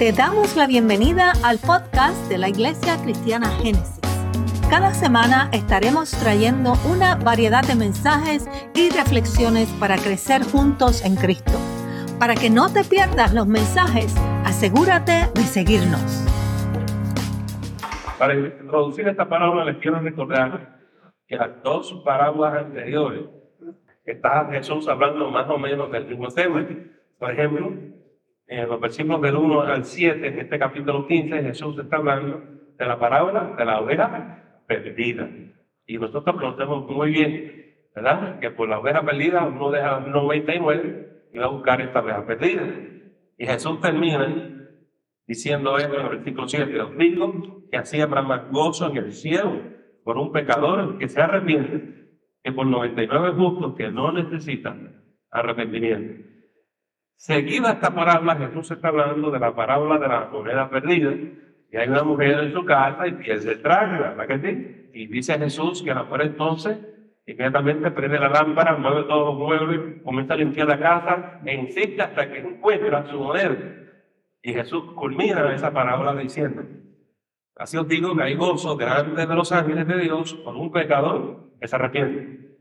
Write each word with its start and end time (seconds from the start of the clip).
Te 0.00 0.12
damos 0.12 0.56
la 0.56 0.66
bienvenida 0.66 1.34
al 1.44 1.58
podcast 1.58 2.16
de 2.30 2.38
la 2.38 2.48
Iglesia 2.48 2.96
Cristiana 3.02 3.48
Génesis. 3.62 4.00
Cada 4.70 4.94
semana 4.94 5.50
estaremos 5.52 6.12
trayendo 6.12 6.72
una 6.90 7.16
variedad 7.16 7.62
de 7.62 7.74
mensajes 7.74 8.48
y 8.74 8.88
reflexiones 8.88 9.68
para 9.78 9.98
crecer 9.98 10.42
juntos 10.44 11.04
en 11.04 11.16
Cristo. 11.16 11.52
Para 12.18 12.34
que 12.34 12.48
no 12.48 12.72
te 12.72 12.82
pierdas 12.82 13.34
los 13.34 13.46
mensajes, 13.46 14.16
asegúrate 14.46 15.28
de 15.34 15.42
seguirnos. 15.42 16.24
Para 18.18 18.32
introducir 18.36 19.06
esta 19.06 19.28
parábola 19.28 19.66
les 19.66 19.76
quiero 19.82 20.00
recordar 20.00 20.78
que 21.28 21.36
las 21.36 21.62
dos 21.62 21.92
parábolas 22.06 22.64
anteriores 22.64 23.26
está 24.06 24.48
Jesús 24.50 24.88
hablando 24.88 25.30
más 25.30 25.50
o 25.50 25.58
menos 25.58 25.92
del 25.92 26.06
mismo 26.06 26.28
tema. 26.28 26.66
Por 27.18 27.30
ejemplo, 27.32 27.99
en 28.50 28.68
los 28.68 28.80
versículos 28.80 29.22
del 29.22 29.36
1 29.36 29.60
al 29.60 29.84
7, 29.84 30.26
en 30.26 30.40
este 30.40 30.58
capítulo 30.58 31.06
15, 31.06 31.40
Jesús 31.40 31.78
está 31.78 31.98
hablando 31.98 32.42
de 32.76 32.84
la 32.84 32.98
parábola 32.98 33.54
de 33.56 33.64
la 33.64 33.80
oveja 33.80 34.62
perdida. 34.66 35.30
Y 35.86 35.98
nosotros 35.98 36.34
conocemos 36.34 36.90
muy 36.90 37.12
bien, 37.12 37.76
¿verdad? 37.94 38.40
Que 38.40 38.50
por 38.50 38.68
la 38.68 38.80
oveja 38.80 39.02
perdida 39.02 39.44
uno 39.44 39.70
deja 39.70 40.00
99 40.00 41.28
y 41.32 41.38
va 41.38 41.44
a 41.44 41.48
buscar 41.48 41.80
esta 41.80 42.00
oveja 42.00 42.26
perdida. 42.26 42.62
Y 43.38 43.46
Jesús 43.46 43.80
termina 43.80 44.26
diciendo 45.28 45.78
esto 45.78 45.94
en 45.94 46.06
el 46.06 46.08
versículo 46.08 46.48
7, 46.48 46.80
os 46.80 46.98
digo 46.98 47.68
que 47.70 47.76
así 47.76 48.00
habrá 48.00 48.22
más 48.22 48.50
gozo 48.50 48.90
en 48.90 48.96
el 48.96 49.12
cielo 49.12 49.60
por 50.02 50.18
un 50.18 50.32
pecador 50.32 50.98
que 50.98 51.08
se 51.08 51.20
arrepiente 51.20 52.18
que 52.42 52.50
por 52.50 52.66
99 52.66 53.30
justos 53.36 53.76
que 53.76 53.92
no 53.92 54.10
necesitan 54.10 55.04
arrepentimiento. 55.30 56.30
Seguida 57.20 57.72
esta 57.72 57.94
parábola, 57.94 58.34
Jesús 58.34 58.70
está 58.70 58.88
hablando 58.88 59.30
de 59.30 59.38
la 59.38 59.54
parábola 59.54 59.98
de 59.98 60.08
la 60.08 60.30
moneda 60.32 60.70
perdida. 60.70 61.12
Y 61.70 61.76
hay 61.76 61.86
una 61.86 62.02
mujer 62.02 62.44
en 62.44 62.52
su 62.54 62.64
casa 62.64 63.06
y 63.06 63.12
pierde 63.12 63.52
el 63.52 63.60
traje, 63.60 63.98
¿verdad 63.98 64.26
que 64.26 64.38
sí? 64.38 64.90
Y 64.94 65.06
dice 65.06 65.38
Jesús 65.38 65.82
que 65.82 65.92
la 65.92 66.04
mujer 66.04 66.22
entonces 66.22 66.78
inmediatamente 67.26 67.90
prende 67.90 68.18
la 68.18 68.30
lámpara, 68.30 68.74
mueve 68.78 69.02
todos 69.02 69.26
los 69.26 69.34
muebles, 69.34 70.02
comienza 70.02 70.32
a 70.32 70.38
limpiar 70.38 70.68
la 70.68 70.78
casa 70.78 71.42
e 71.44 71.56
insiste 71.56 72.00
hasta 72.00 72.26
que 72.26 72.38
encuentra 72.38 73.06
su 73.10 73.18
moneda. 73.18 73.54
Y 74.42 74.54
Jesús 74.54 74.84
culmina 74.94 75.54
esa 75.54 75.70
parábola 75.74 76.14
diciendo, 76.14 76.62
así 77.54 77.76
os 77.76 77.86
digo 77.86 78.16
que 78.16 78.22
hay 78.22 78.34
gozo 78.34 78.76
delante 78.76 79.26
de 79.26 79.34
los 79.34 79.52
ángeles 79.52 79.86
de 79.86 79.98
Dios 79.98 80.32
por 80.36 80.56
un 80.56 80.72
pecador 80.72 81.50
que 81.60 81.68
se 81.68 81.76
arrepiente. 81.76 82.56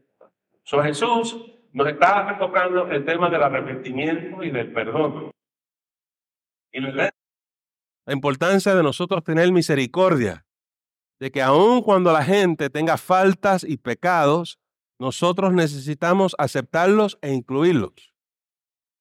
So 0.64 0.84
Jesús 0.84 1.50
nos 1.74 1.88
está 1.88 2.38
tocando 2.40 2.90
el 2.90 3.06
tema 3.06 3.30
del 3.30 3.44
arrepentimiento 3.44 4.44
y 4.44 4.52
del 4.52 4.74
perdón. 4.74 5.32
Y 6.72 6.82
la 6.82 7.12
importancia 8.08 8.74
de 8.74 8.84
nosotros 8.84 9.24
tener 9.24 9.52
misericordia, 9.52 10.46
de 11.20 11.32
que 11.32 11.42
aun 11.42 11.82
cuando 11.82 12.12
la 12.12 12.24
gente 12.24 12.70
tenga 12.70 12.98
faltas 12.98 13.64
y 13.64 13.78
pecados, 13.78 14.60
nosotros 15.00 15.54
necesitamos 15.54 16.36
aceptarlos 16.40 17.20
e 17.22 17.34
incluirlos. 17.34 18.14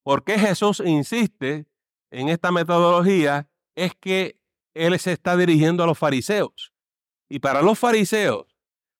¿Por 0.05 0.25
qué 0.25 0.39
Jesús 0.39 0.83
insiste 0.85 1.67
en 2.11 2.29
esta 2.29 2.53
metodología? 2.53 3.49
Es 3.75 3.95
que 3.95 4.39
Él 4.75 4.99
se 4.99 5.13
está 5.13 5.37
dirigiendo 5.37 5.83
a 5.83 5.87
los 5.87 5.99
fariseos. 5.99 6.73
Y 7.29 7.41
para 7.41 7.63
los 7.63 7.79
fariseos, 7.79 8.47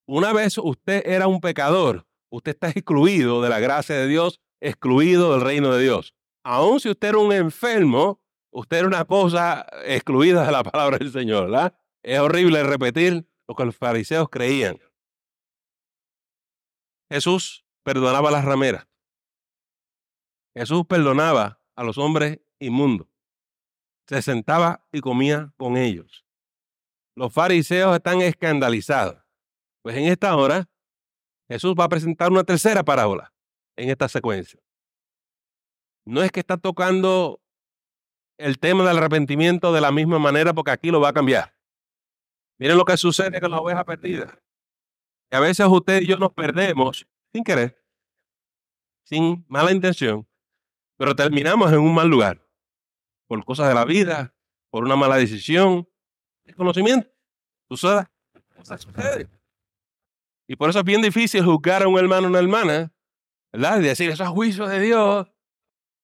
una 0.07 0.33
vez 0.33 0.59
usted 0.59 1.03
era 1.07 1.29
un 1.29 1.41
pecador, 1.41 2.07
usted 2.31 2.53
está 2.53 2.71
excluido 2.71 3.43
de 3.43 3.49
la 3.49 3.61
gracia 3.61 3.97
de 3.97 4.07
Dios, 4.07 4.41
excluido 4.61 5.33
del 5.33 5.41
reino 5.43 5.73
de 5.73 5.83
Dios. 5.83 6.15
Aun 6.45 6.81
si 6.81 6.89
usted 6.89 7.09
era 7.09 7.19
un 7.19 7.33
enfermo, 7.33 8.21
usted 8.51 8.79
era 8.79 8.87
una 8.87 9.05
cosa 9.05 9.67
excluida 9.85 10.45
de 10.45 10.53
la 10.53 10.63
palabra 10.63 10.99
del 10.99 11.13
Señor. 11.13 11.73
Es 12.03 12.19
horrible 12.19 12.63
repetir 12.63 13.29
lo 13.47 13.55
que 13.55 13.65
los 13.65 13.77
fariseos 13.77 14.29
creían. 14.29 14.79
Jesús 17.11 17.65
perdonaba 17.83 18.29
a 18.29 18.33
las 18.33 18.45
rameras. 18.45 18.87
Jesús 20.55 20.85
perdonaba 20.87 21.61
a 21.75 21.85
los 21.85 21.97
hombres 21.99 22.41
inmundos. 22.59 23.09
Se 24.07 24.23
sentaba 24.23 24.87
y 24.93 25.01
comía 25.01 25.53
con 25.57 25.77
ellos. 25.77 26.25
Los 27.15 27.33
fariseos 27.33 27.95
están 27.95 28.21
escandalizados. 28.21 29.23
Pues 29.83 29.97
en 29.97 30.05
esta 30.05 30.37
hora 30.37 30.69
Jesús 31.49 31.75
va 31.79 31.85
a 31.85 31.89
presentar 31.89 32.31
una 32.31 32.45
tercera 32.45 32.85
parábola 32.85 33.33
en 33.77 33.91
esta 33.91 34.09
secuencia. 34.09 34.61
No 36.05 36.23
es 36.23 36.31
que 36.31 36.41
está 36.41 36.57
tocando 36.57 37.41
el 38.39 38.59
tema 38.59 38.87
del 38.87 38.99
arrepentimiento 38.99 39.73
de 39.73 39.81
la 39.81 39.91
misma 39.91 40.19
manera 40.19 40.55
porque 40.55 40.71
aquí 40.71 40.91
lo 40.91 41.01
va 41.01 41.09
a 41.09 41.13
cambiar. 41.13 41.55
Miren 42.59 42.77
lo 42.77 42.85
que 42.85 42.97
sucede 42.97 43.41
con 43.41 43.51
la 43.51 43.61
oveja 43.61 43.85
perdida. 43.85 44.39
Que 45.31 45.37
a 45.37 45.41
veces 45.41 45.67
usted 45.69 46.03
y 46.03 46.07
yo 46.07 46.17
nos 46.17 46.33
perdemos 46.33 47.07
sin 47.33 47.45
querer, 47.45 47.83
sin 49.05 49.45
mala 49.49 49.73
intención, 49.73 50.27
pero 50.97 51.15
terminamos 51.15 51.73
en 51.73 51.79
un 51.79 51.95
mal 51.95 52.09
lugar 52.09 52.43
por 53.27 53.45
cosas 53.45 53.69
de 53.69 53.75
la 53.75 53.85
vida, 53.85 54.35
por 54.71 54.85
una 54.85 54.97
mala 54.97 55.17
decisión, 55.17 55.89
desconocimiento. 56.45 57.11
Sucede, 57.69 58.07
sucede. 58.63 59.29
Y 60.49 60.57
por 60.57 60.71
eso 60.71 60.79
es 60.79 60.85
bien 60.85 61.03
difícil 61.03 61.45
juzgar 61.45 61.83
a 61.83 61.89
un 61.89 61.99
hermano 61.99 62.27
o 62.27 62.31
una 62.31 62.39
hermana, 62.39 62.91
¿verdad? 63.53 63.81
Y 63.81 63.83
decir, 63.83 64.11
eso 64.11 64.25
es 64.25 64.31
juicio 64.31 64.67
de 64.67 64.81
Dios. 64.81 65.29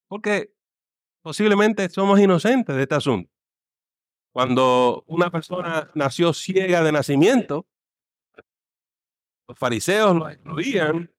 Porque 0.07 0.53
posiblemente 1.23 1.89
somos 1.89 2.19
inocentes 2.19 2.75
de 2.75 2.83
este 2.83 2.95
asunto. 2.95 3.31
Cuando 4.31 5.03
una 5.07 5.31
persona 5.31 5.89
nació 5.95 6.31
ciega 6.31 6.83
de 6.83 6.91
nacimiento, 6.91 7.65
los 9.47 9.57
fariseos 9.57 10.15
lo 10.15 10.29
excluían. 10.29 11.11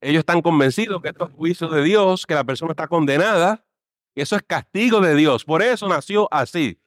Ellos 0.00 0.20
están 0.20 0.40
convencidos 0.40 1.02
que 1.02 1.08
esto 1.08 1.24
es 1.24 1.32
juicio 1.32 1.68
de 1.68 1.82
Dios, 1.82 2.26
que 2.26 2.34
la 2.34 2.44
persona 2.44 2.72
está 2.72 2.86
condenada, 2.86 3.66
que 4.14 4.22
eso 4.22 4.36
es 4.36 4.42
castigo 4.42 5.00
de 5.00 5.16
Dios. 5.16 5.44
Por 5.44 5.62
eso 5.62 5.88
nació 5.88 6.28
así. 6.32 6.80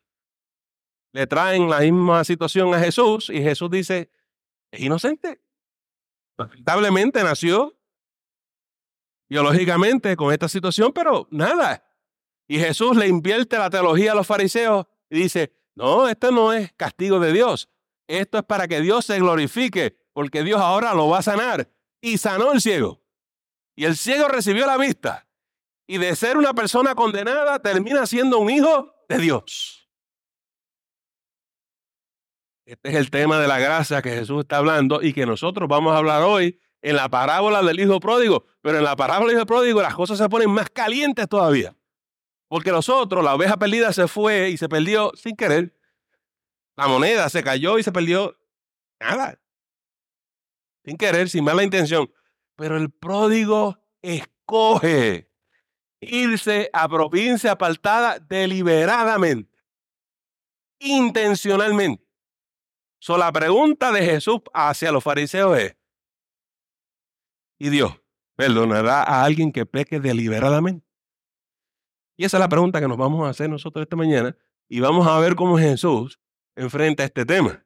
Le 1.11 1.27
traen 1.27 1.69
la 1.69 1.79
misma 1.79 2.23
situación 2.23 2.73
a 2.73 2.79
Jesús 2.79 3.29
y 3.29 3.41
Jesús 3.41 3.69
dice, 3.69 4.09
es 4.71 4.79
inocente. 4.79 5.41
Lamentablemente 6.39 7.21
nació 7.21 7.77
biológicamente 9.29 10.15
con 10.15 10.31
esta 10.31 10.47
situación, 10.47 10.93
pero 10.93 11.27
nada. 11.31 11.83
Y 12.47 12.57
Jesús 12.59 12.95
le 12.95 13.07
invierte 13.07 13.57
la 13.57 13.69
teología 13.69 14.13
a 14.13 14.15
los 14.15 14.25
fariseos 14.25 14.87
y 15.09 15.19
dice, 15.19 15.53
no, 15.75 16.07
esto 16.07 16.31
no 16.31 16.53
es 16.53 16.71
castigo 16.73 17.19
de 17.19 17.33
Dios. 17.33 17.69
Esto 18.07 18.37
es 18.39 18.43
para 18.45 18.67
que 18.67 18.81
Dios 18.81 19.05
se 19.05 19.19
glorifique, 19.19 19.97
porque 20.13 20.43
Dios 20.43 20.59
ahora 20.59 20.93
lo 20.93 21.09
va 21.09 21.19
a 21.19 21.23
sanar. 21.23 21.69
Y 22.01 22.17
sanó 22.17 22.53
el 22.53 22.61
ciego. 22.61 23.03
Y 23.75 23.85
el 23.85 23.97
ciego 23.97 24.29
recibió 24.29 24.65
la 24.65 24.77
vista. 24.77 25.27
Y 25.87 25.97
de 25.97 26.15
ser 26.15 26.37
una 26.37 26.53
persona 26.53 26.95
condenada, 26.95 27.59
termina 27.59 28.05
siendo 28.05 28.39
un 28.39 28.49
hijo 28.49 28.95
de 29.09 29.17
Dios. 29.17 29.88
Este 32.69 32.89
es 32.89 32.95
el 32.97 33.09
tema 33.09 33.39
de 33.39 33.47
la 33.47 33.57
gracia 33.57 34.03
que 34.03 34.11
Jesús 34.11 34.41
está 34.41 34.57
hablando 34.57 35.01
y 35.01 35.11
que 35.11 35.25
nosotros 35.25 35.67
vamos 35.67 35.91
a 35.91 35.97
hablar 35.97 36.21
hoy 36.21 36.61
en 36.83 36.97
la 36.97 37.09
parábola 37.09 37.63
del 37.63 37.79
hijo 37.79 37.99
pródigo. 37.99 38.45
Pero 38.61 38.77
en 38.77 38.83
la 38.83 38.95
parábola 38.95 39.29
del 39.29 39.37
hijo 39.37 39.47
pródigo 39.47 39.81
las 39.81 39.95
cosas 39.95 40.19
se 40.19 40.29
ponen 40.29 40.51
más 40.51 40.69
calientes 40.69 41.27
todavía. 41.27 41.75
Porque 42.47 42.69
nosotros, 42.69 43.23
la 43.23 43.33
oveja 43.33 43.57
perdida 43.57 43.91
se 43.91 44.07
fue 44.07 44.51
y 44.51 44.57
se 44.57 44.69
perdió 44.69 45.11
sin 45.15 45.35
querer. 45.35 45.75
La 46.77 46.87
moneda 46.87 47.27
se 47.29 47.41
cayó 47.41 47.79
y 47.79 47.83
se 47.83 47.91
perdió 47.91 48.37
nada. 48.99 49.39
Sin 50.85 50.95
querer, 50.95 51.27
sin 51.27 51.43
mala 51.43 51.63
intención. 51.63 52.13
Pero 52.55 52.77
el 52.77 52.91
pródigo 52.91 53.79
escoge 54.03 55.27
irse 56.01 56.69
a 56.71 56.87
provincia 56.87 57.53
apartada 57.53 58.19
deliberadamente, 58.19 59.57
intencionalmente. 60.77 62.08
So, 62.99 63.17
la 63.17 63.31
pregunta 63.31 63.91
de 63.91 64.03
Jesús 64.03 64.41
hacia 64.53 64.91
los 64.91 65.03
fariseos 65.03 65.57
es, 65.57 65.77
¿y 67.57 67.69
Dios 67.69 67.93
perdonará 68.35 69.03
a 69.03 69.23
alguien 69.23 69.51
que 69.51 69.65
peque 69.65 69.99
deliberadamente? 69.99 70.85
Y 72.17 72.25
esa 72.25 72.37
es 72.37 72.41
la 72.41 72.49
pregunta 72.49 72.81
que 72.81 72.87
nos 72.89 72.97
vamos 72.97 73.25
a 73.25 73.29
hacer 73.29 73.49
nosotros 73.49 73.83
esta 73.83 73.95
mañana 73.95 74.35
y 74.67 74.81
vamos 74.81 75.07
a 75.07 75.17
ver 75.19 75.35
cómo 75.35 75.57
Jesús 75.57 76.19
enfrenta 76.55 77.05
este 77.05 77.25
tema. 77.25 77.65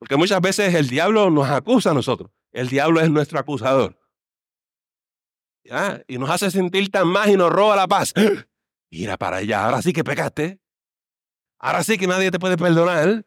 Porque 0.00 0.16
muchas 0.16 0.40
veces 0.40 0.74
el 0.74 0.88
diablo 0.88 1.30
nos 1.30 1.48
acusa 1.48 1.92
a 1.92 1.94
nosotros. 1.94 2.32
El 2.50 2.68
diablo 2.68 3.00
es 3.00 3.10
nuestro 3.10 3.38
acusador. 3.38 3.96
Y 6.08 6.18
nos 6.18 6.30
hace 6.30 6.50
sentir 6.50 6.90
tan 6.90 7.06
más 7.06 7.28
y 7.28 7.36
nos 7.36 7.50
roba 7.50 7.76
la 7.76 7.86
paz. 7.86 8.12
Mira 8.90 9.16
para 9.16 9.36
allá, 9.36 9.66
ahora 9.66 9.82
sí 9.82 9.92
que 9.92 10.02
pecaste. 10.02 10.60
Ahora 11.60 11.84
sí 11.84 11.98
que 11.98 12.08
nadie 12.08 12.32
te 12.32 12.40
puede 12.40 12.56
perdonar 12.56 13.24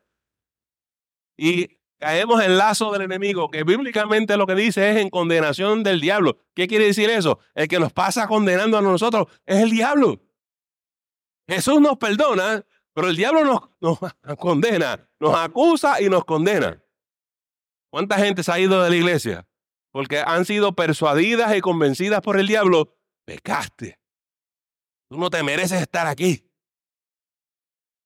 y 1.38 1.80
caemos 2.00 2.44
en 2.44 2.58
lazo 2.58 2.92
del 2.92 3.04
enemigo, 3.04 3.50
que 3.50 3.64
bíblicamente 3.64 4.36
lo 4.38 4.46
que 4.46 4.56
dice 4.56 4.92
es 4.92 4.98
en 4.98 5.10
condenación 5.10 5.84
del 5.84 6.02
diablo. 6.02 6.38
¿Qué 6.54 6.68
quiere 6.68 6.86
decir 6.86 7.10
eso? 7.10 7.40
El 7.56 7.68
que 7.68 7.80
nos 7.80 7.94
pasa 7.94 8.28
condenando 8.28 8.78
a 8.78 8.82
nosotros 8.82 9.28
es 9.46 9.58
el 9.62 9.70
diablo. 9.70 10.22
Jesús 11.48 11.80
nos 11.80 11.98
perdona, 11.98 12.66
pero 12.94 13.08
el 13.10 13.16
diablo 13.16 13.46
nos, 13.46 13.62
nos 13.80 14.00
condena, 14.38 15.10
nos 15.20 15.36
acusa 15.36 16.02
y 16.02 16.10
nos 16.10 16.26
condena. 16.26 16.84
¿Cuánta 17.90 18.18
gente 18.18 18.44
se 18.44 18.52
ha 18.52 18.60
ido 18.60 18.82
de 18.82 18.90
la 18.90 18.96
iglesia? 18.96 19.48
Porque 19.92 20.20
han 20.20 20.46
sido 20.46 20.74
persuadidas 20.74 21.56
y 21.56 21.62
convencidas 21.62 22.22
por 22.22 22.40
el 22.40 22.48
diablo. 22.48 22.98
Pecaste. 23.26 24.00
Tú 25.10 25.18
no 25.20 25.30
te 25.30 25.44
mereces 25.44 25.80
estar 25.80 26.08
aquí. 26.08 26.50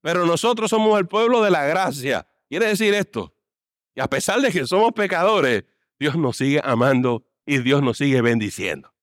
Pero 0.02 0.26
nosotros 0.26 0.70
somos 0.70 1.00
el 1.00 1.08
pueblo 1.08 1.42
de 1.42 1.52
la 1.52 1.66
gracia. 1.66 2.28
Quiere 2.50 2.68
decir 2.68 2.94
esto. 2.94 3.34
Y 3.96 4.02
a 4.02 4.08
pesar 4.08 4.40
de 4.42 4.52
que 4.52 4.66
somos 4.66 4.94
pecadores, 4.94 5.66
Dios 6.00 6.16
nos 6.16 6.38
sigue 6.38 6.62
amando 6.64 7.26
y 7.46 7.60
Dios 7.60 7.82
nos 7.82 7.98
sigue 7.98 8.22
bendiciendo. 8.22 8.94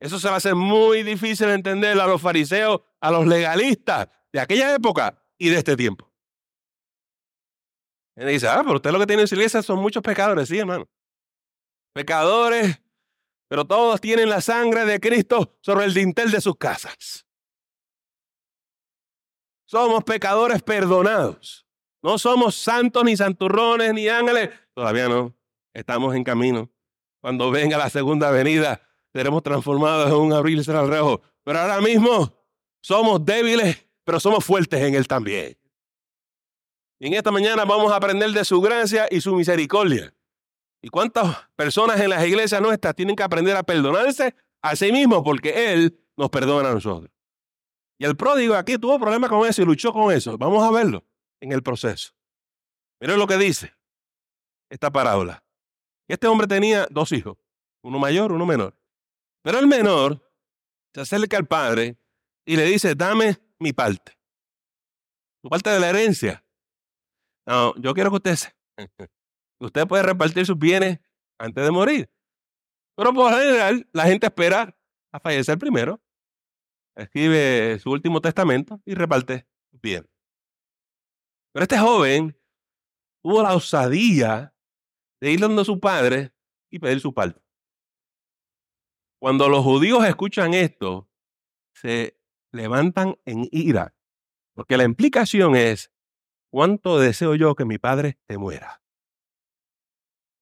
Eso 0.00 0.18
se 0.18 0.28
va 0.28 0.34
a 0.34 0.36
hacer 0.36 0.54
muy 0.54 1.02
difícil 1.02 1.46
de 1.46 1.54
entender 1.54 1.98
a 1.98 2.06
los 2.06 2.20
fariseos, 2.20 2.82
a 3.00 3.10
los 3.10 3.26
legalistas 3.26 4.08
de 4.32 4.40
aquella 4.40 4.74
época 4.74 5.22
y 5.38 5.48
de 5.48 5.56
este 5.56 5.76
tiempo. 5.76 6.12
Y 8.16 8.24
dice, 8.26 8.48
ah, 8.48 8.62
pero 8.62 8.76
usted 8.76 8.92
lo 8.92 8.98
que 8.98 9.06
tiene 9.06 9.22
en 9.22 9.28
su 9.28 9.34
iglesia 9.34 9.62
son 9.62 9.80
muchos 9.80 10.02
pecadores, 10.02 10.48
sí, 10.48 10.58
hermano. 10.58 10.88
Pecadores, 11.94 12.80
pero 13.48 13.64
todos 13.64 14.00
tienen 14.00 14.28
la 14.28 14.40
sangre 14.40 14.84
de 14.84 15.00
Cristo 15.00 15.56
sobre 15.60 15.84
el 15.84 15.94
dintel 15.94 16.30
de 16.30 16.40
sus 16.40 16.56
casas. 16.56 17.26
Somos 19.66 20.04
pecadores 20.04 20.62
perdonados. 20.62 21.63
No 22.04 22.18
somos 22.18 22.54
santos, 22.54 23.02
ni 23.02 23.16
santurrones, 23.16 23.94
ni 23.94 24.08
ángeles. 24.08 24.50
Todavía 24.74 25.08
no. 25.08 25.34
Estamos 25.72 26.14
en 26.14 26.22
camino. 26.22 26.70
Cuando 27.22 27.50
venga 27.50 27.78
la 27.78 27.88
segunda 27.88 28.30
venida, 28.30 28.82
seremos 29.10 29.42
transformados 29.42 30.10
en 30.10 30.16
un 30.16 30.34
abril 30.34 30.60
y 30.60 30.70
rejo. 30.70 31.22
Pero 31.42 31.60
ahora 31.60 31.80
mismo 31.80 32.30
somos 32.82 33.24
débiles, 33.24 33.88
pero 34.04 34.20
somos 34.20 34.44
fuertes 34.44 34.82
en 34.82 34.94
Él 34.94 35.08
también. 35.08 35.56
Y 37.00 37.06
en 37.06 37.14
esta 37.14 37.30
mañana 37.30 37.64
vamos 37.64 37.90
a 37.90 37.96
aprender 37.96 38.32
de 38.32 38.44
su 38.44 38.60
gracia 38.60 39.08
y 39.10 39.22
su 39.22 39.34
misericordia. 39.34 40.14
¿Y 40.82 40.90
cuántas 40.90 41.48
personas 41.56 41.98
en 42.00 42.10
las 42.10 42.26
iglesias 42.26 42.60
nuestras 42.60 42.94
tienen 42.94 43.16
que 43.16 43.22
aprender 43.22 43.56
a 43.56 43.62
perdonarse 43.62 44.34
a 44.60 44.76
sí 44.76 44.92
mismos 44.92 45.22
porque 45.24 45.72
Él 45.72 45.98
nos 46.18 46.28
perdona 46.28 46.68
a 46.68 46.74
nosotros? 46.74 47.10
Y 47.98 48.04
el 48.04 48.14
pródigo 48.14 48.56
aquí 48.56 48.76
tuvo 48.76 48.98
problemas 48.98 49.30
con 49.30 49.48
eso 49.48 49.62
y 49.62 49.64
luchó 49.64 49.90
con 49.90 50.12
eso. 50.12 50.36
Vamos 50.36 50.62
a 50.62 50.70
verlo 50.70 51.02
en 51.44 51.52
el 51.52 51.62
proceso. 51.62 52.12
Miren 53.00 53.18
lo 53.18 53.26
que 53.26 53.36
dice 53.36 53.74
esta 54.70 54.90
parábola. 54.90 55.44
Este 56.08 56.26
hombre 56.26 56.46
tenía 56.46 56.86
dos 56.90 57.12
hijos, 57.12 57.38
uno 57.82 57.98
mayor, 57.98 58.32
uno 58.32 58.44
menor. 58.46 58.78
Pero 59.42 59.58
el 59.58 59.66
menor 59.66 60.30
se 60.92 61.00
acerca 61.00 61.36
al 61.36 61.46
padre 61.46 61.98
y 62.44 62.56
le 62.56 62.64
dice, 62.64 62.94
dame 62.94 63.38
mi 63.58 63.72
parte. 63.72 64.18
Tu 65.42 65.48
parte 65.48 65.70
de 65.70 65.80
la 65.80 65.90
herencia. 65.90 66.44
No, 67.46 67.74
yo 67.76 67.94
quiero 67.94 68.10
que 68.10 68.16
usted, 68.16 68.38
usted 69.60 69.86
puede 69.86 70.02
repartir 70.02 70.46
sus 70.46 70.58
bienes 70.58 70.98
antes 71.38 71.62
de 71.62 71.70
morir. 71.70 72.10
Pero 72.96 73.12
por 73.12 73.32
general, 73.32 73.88
la 73.92 74.04
gente 74.04 74.26
espera 74.26 74.76
a 75.12 75.20
fallecer 75.20 75.58
primero 75.58 76.00
escribe 76.96 77.78
su 77.78 77.90
último 77.90 78.20
testamento 78.20 78.80
y 78.84 78.94
reparte 78.94 79.46
bien. 79.70 80.06
Pero 81.54 81.62
este 81.62 81.78
joven 81.78 82.36
tuvo 83.22 83.40
la 83.44 83.54
osadía 83.54 84.52
de 85.20 85.30
ir 85.30 85.38
donde 85.38 85.64
su 85.64 85.78
padre 85.78 86.34
y 86.68 86.80
pedir 86.80 86.98
su 86.98 87.14
parte. 87.14 87.40
Cuando 89.20 89.48
los 89.48 89.62
judíos 89.62 90.04
escuchan 90.04 90.52
esto, 90.52 91.08
se 91.72 92.20
levantan 92.52 93.16
en 93.24 93.48
ira, 93.52 93.94
porque 94.54 94.76
la 94.76 94.82
implicación 94.82 95.54
es, 95.54 95.92
¿cuánto 96.50 96.98
deseo 96.98 97.36
yo 97.36 97.54
que 97.54 97.64
mi 97.64 97.78
padre 97.78 98.18
te 98.26 98.36
muera? 98.36 98.82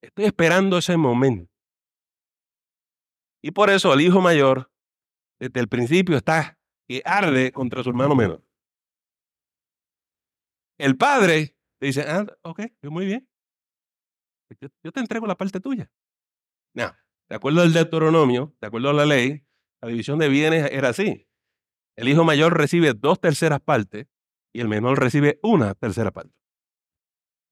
Estoy 0.03 0.25
esperando 0.25 0.79
ese 0.79 0.97
momento. 0.97 1.53
Y 3.43 3.51
por 3.51 3.69
eso 3.69 3.93
el 3.93 4.01
hijo 4.01 4.23
mayor 4.23 4.73
desde 5.39 5.61
el 5.61 5.69
principio 5.69 6.17
está 6.17 6.59
que 6.89 7.03
arde 7.05 7.53
contra 7.53 7.83
su 7.83 7.91
hermano 7.91 8.15
menor. 8.15 8.43
El 10.83 10.97
padre 10.97 11.57
dice, 11.81 12.03
ah, 12.09 12.27
ok, 12.43 12.63
muy 12.83 13.07
bien. 13.07 13.29
Yo, 14.83 14.91
te 14.91 14.99
entrego 14.99 15.29
la 15.29 15.37
parte 15.37 15.61
tuya. 15.61 15.93
No, 16.75 16.93
de 17.29 17.37
acuerdo 17.37 17.63
al 17.63 17.73
Deuteronomio, 17.73 18.57
de 18.61 18.67
acuerdo 18.67 18.91
a 18.91 18.93
la 18.93 19.07
ley, 19.07 19.47
la 19.81 19.89
división 19.89 20.19
de 20.19 20.29
bienes 20.29 20.69
era 20.73 20.89
así. 20.89 21.29
El 21.97 22.09
hijo 22.09 22.25
mayor 22.25 22.59
recibe 22.59 22.95
dos 22.95 23.21
terceras 23.21 23.61
partes 23.61 24.09
y 24.53 24.61
el 24.61 24.67
menor 24.67 24.99
recibe 24.99 25.39
una 25.45 25.77
tercera 25.77 26.11
parte. 26.11 26.35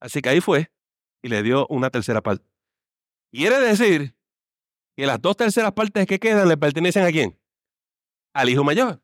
Así 0.00 0.22
que 0.22 0.30
ahí 0.30 0.40
fue 0.40 0.72
y 1.22 1.28
le 1.28 1.44
dio 1.44 1.68
una 1.68 1.90
tercera 1.90 2.22
parte. 2.22 2.50
Quiere 3.30 3.60
decir 3.60 4.16
que 4.96 5.06
las 5.06 5.22
dos 5.22 5.36
terceras 5.36 5.70
partes 5.70 6.04
que 6.08 6.18
quedan 6.18 6.48
le 6.48 6.56
pertenecen 6.56 7.04
a 7.04 7.12
quién? 7.12 7.40
al 8.34 8.48
hijo 8.48 8.64
mayor. 8.64 9.02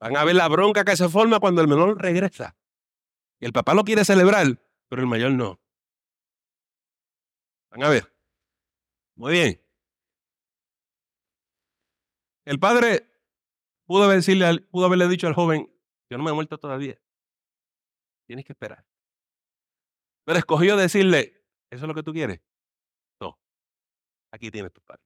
Van 0.00 0.16
a 0.16 0.24
ver 0.24 0.34
la 0.34 0.48
bronca 0.48 0.84
que 0.84 0.96
se 0.96 1.08
forma 1.08 1.38
cuando 1.38 1.60
el 1.60 1.68
menor 1.68 2.00
regresa. 2.00 2.56
Y 3.40 3.46
el 3.46 3.52
papá 3.52 3.74
lo 3.74 3.84
quiere 3.84 4.04
celebrar, 4.04 4.46
pero 4.88 5.02
el 5.02 5.08
mayor 5.08 5.32
no. 5.32 5.60
Van 7.70 7.82
a 7.84 7.88
ver. 7.88 8.12
Muy 9.16 9.32
bien. 9.32 9.60
El 12.44 12.58
padre 12.58 13.06
pudo, 13.86 14.08
decirle, 14.08 14.60
pudo 14.70 14.86
haberle 14.86 15.08
dicho 15.08 15.26
al 15.26 15.34
joven, 15.34 15.70
yo 16.10 16.18
no 16.18 16.24
me 16.24 16.30
he 16.30 16.34
muerto 16.34 16.58
todavía. 16.58 16.98
Tienes 18.26 18.44
que 18.44 18.52
esperar. 18.52 18.86
Pero 20.24 20.38
escogió 20.38 20.76
decirle, 20.76 21.44
¿eso 21.70 21.84
es 21.84 21.88
lo 21.88 21.94
que 21.94 22.02
tú 22.02 22.12
quieres? 22.12 22.40
No. 23.20 23.38
Aquí 24.32 24.50
tienes 24.50 24.72
tu 24.72 24.80
padre. 24.82 25.02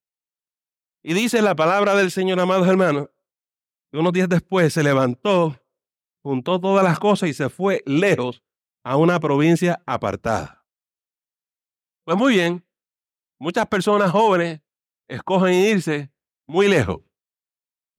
Y 1.03 1.15
dice 1.15 1.43
la 1.43 1.55
palabra 1.55 1.95
del 1.95 2.11
Señor, 2.11 2.39
amados 2.39 2.69
hermanos, 2.69 3.09
que 3.91 3.99
unos 3.99 4.13
días 4.13 4.29
después 4.29 4.73
se 4.73 4.83
levantó, 4.83 5.62
juntó 6.23 6.61
todas 6.61 6.85
las 6.85 6.99
cosas 6.99 7.29
y 7.29 7.35
se 7.35 7.49
fue 7.49 7.83
lejos 7.87 8.43
a 8.85 8.97
una 8.97 9.21
provincia 9.21 9.83
apartada. 9.87 10.65
Pues 12.05 12.17
muy 12.17 12.35
bien, 12.35 12.65
muchas 13.39 13.67
personas 13.67 14.11
jóvenes 14.11 14.61
escogen 15.09 15.55
irse 15.55 16.13
muy 16.49 16.69
lejos. 16.69 17.01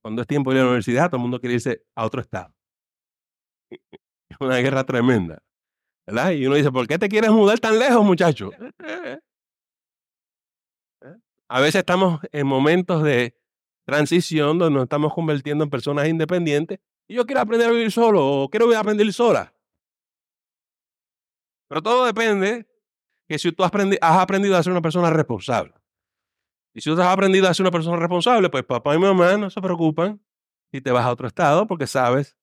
Cuando 0.02 0.22
es 0.22 0.28
tiempo 0.28 0.52
de 0.52 0.58
ir 0.58 0.62
a 0.62 0.64
la 0.64 0.70
universidad, 0.72 1.08
todo 1.08 1.18
el 1.18 1.22
mundo 1.22 1.40
quiere 1.40 1.56
irse 1.56 1.86
a 1.96 2.06
otro 2.06 2.22
estado. 2.22 2.54
Es 4.30 4.38
una 4.40 4.58
guerra 4.58 4.84
tremenda. 4.84 5.44
¿verdad? 6.08 6.32
Y 6.32 6.46
uno 6.46 6.56
dice, 6.56 6.72
¿por 6.72 6.88
qué 6.88 6.98
te 6.98 7.10
quieres 7.10 7.32
mudar 7.32 7.60
tan 7.60 7.80
lejos, 7.80 8.04
muchacho? 8.04 8.52
A 11.50 11.60
veces 11.60 11.76
estamos 11.76 12.20
en 12.32 12.48
momentos 12.48 13.04
de 13.04 13.36
transición 13.86 14.58
donde 14.58 14.76
nos 14.76 14.84
estamos 14.84 15.14
convirtiendo 15.14 15.64
en 15.64 15.70
personas 15.70 16.08
independientes 16.08 16.80
y 17.08 17.16
yo 17.16 17.26
quiero 17.26 17.42
aprender 17.42 17.70
a 17.70 17.72
vivir 17.72 17.92
solo 17.92 18.26
o 18.26 18.50
quiero 18.50 18.76
aprender 18.78 19.12
sola. 19.14 19.54
Pero 21.68 21.82
todo 21.82 22.06
depende 22.06 22.68
que 23.28 23.40
si 23.40 23.52
tú 23.52 23.64
has, 23.64 23.72
aprendido 24.02 24.58
a 24.58 24.64
ser 24.64 24.72
una 24.72 24.82
persona 24.82 25.10
responsable. 25.10 25.74
Y 26.74 26.82
si 26.82 26.94
tú 26.94 27.02
has 27.02 27.08
aprendido 27.08 27.48
a 27.48 27.54
ser 27.54 27.64
una 27.64 27.72
persona 27.72 27.98
responsable, 27.98 28.50
pues 28.50 28.64
papá 28.64 28.96
y 28.96 29.00
mamá 29.00 29.38
no 29.38 29.50
se 29.50 29.62
preocupan 29.62 30.22
si 30.72 30.82
te 30.82 30.92
vas 30.92 31.06
a 31.06 31.12
otro 31.12 31.28
estado 31.28 31.68
porque 31.68 31.88
sabes 31.88 32.38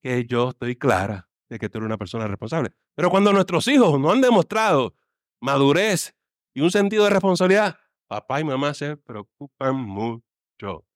que 0.00 0.24
yo 0.26 0.50
estoy 0.50 0.76
clara 0.76 1.28
de 1.48 1.58
que 1.58 1.68
tú 1.68 1.78
eres 1.78 1.86
una 1.86 1.98
persona 1.98 2.26
responsable. 2.26 2.72
Pero 2.94 3.10
cuando 3.10 3.32
nuestros 3.32 3.66
hijos 3.68 3.98
no 4.00 4.10
han 4.10 4.20
demostrado 4.20 4.94
madurez 5.40 6.14
y 6.54 6.60
un 6.60 6.70
sentido 6.70 7.04
de 7.04 7.10
responsabilidad, 7.10 7.78
papá 8.08 8.40
y 8.40 8.44
mamá 8.44 8.74
se 8.74 8.96
preocupan 8.96 9.76
mucho. 9.76 10.86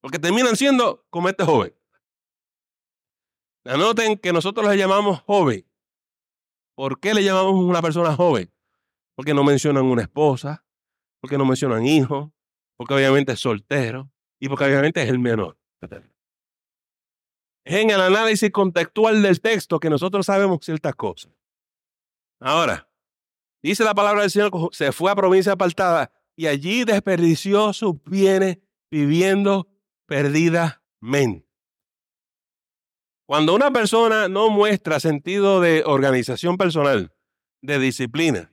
Porque 0.00 0.18
terminan 0.18 0.56
siendo 0.56 1.06
como 1.10 1.28
este 1.28 1.44
joven. 1.44 1.77
Anoten 3.68 4.16
que 4.16 4.32
nosotros 4.32 4.66
le 4.66 4.78
llamamos 4.78 5.20
joven. 5.20 5.66
¿Por 6.74 6.98
qué 7.00 7.12
le 7.12 7.22
llamamos 7.22 7.62
una 7.62 7.82
persona 7.82 8.16
joven? 8.16 8.50
Porque 9.14 9.34
no 9.34 9.44
mencionan 9.44 9.84
una 9.84 10.02
esposa, 10.02 10.64
porque 11.20 11.36
no 11.36 11.44
mencionan 11.44 11.84
hijos, 11.84 12.30
porque 12.78 12.94
obviamente 12.94 13.32
es 13.32 13.40
soltero 13.40 14.10
y 14.40 14.48
porque 14.48 14.64
obviamente 14.64 15.02
es 15.02 15.10
el 15.10 15.18
menor. 15.18 15.58
Es 17.62 17.74
en 17.74 17.90
el 17.90 18.00
análisis 18.00 18.50
contextual 18.50 19.20
del 19.20 19.38
texto 19.42 19.78
que 19.78 19.90
nosotros 19.90 20.24
sabemos 20.24 20.60
ciertas 20.62 20.94
cosas. 20.94 21.30
Ahora, 22.40 22.88
dice 23.62 23.84
la 23.84 23.94
palabra 23.94 24.22
del 24.22 24.30
Señor, 24.30 24.50
se 24.72 24.92
fue 24.92 25.10
a 25.10 25.16
provincia 25.16 25.52
apartada 25.52 26.10
y 26.36 26.46
allí 26.46 26.84
desperdició 26.84 27.74
sus 27.74 28.02
bienes 28.04 28.58
viviendo 28.90 29.68
perdidamente. 30.06 31.47
Cuando 33.28 33.54
una 33.54 33.70
persona 33.70 34.26
no 34.26 34.48
muestra 34.48 35.00
sentido 35.00 35.60
de 35.60 35.82
organización 35.84 36.56
personal, 36.56 37.12
de 37.60 37.78
disciplina, 37.78 38.50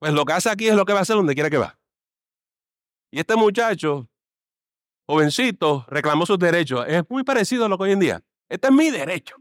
pues 0.00 0.12
lo 0.12 0.24
que 0.24 0.32
hace 0.32 0.50
aquí 0.50 0.66
es 0.66 0.74
lo 0.74 0.84
que 0.84 0.94
va 0.94 0.98
a 0.98 1.02
hacer 1.02 1.14
donde 1.14 1.34
quiera 1.34 1.48
que 1.48 1.58
va. 1.58 1.78
Y 3.12 3.20
este 3.20 3.36
muchacho, 3.36 4.10
jovencito 5.06 5.86
reclamó 5.86 6.26
sus 6.26 6.40
derechos. 6.40 6.84
Es 6.88 7.08
muy 7.08 7.22
parecido 7.22 7.66
a 7.66 7.68
lo 7.68 7.78
que 7.78 7.84
hoy 7.84 7.92
en 7.92 8.00
día. 8.00 8.20
Este 8.48 8.66
es 8.66 8.74
mi 8.74 8.90
derecho. 8.90 9.36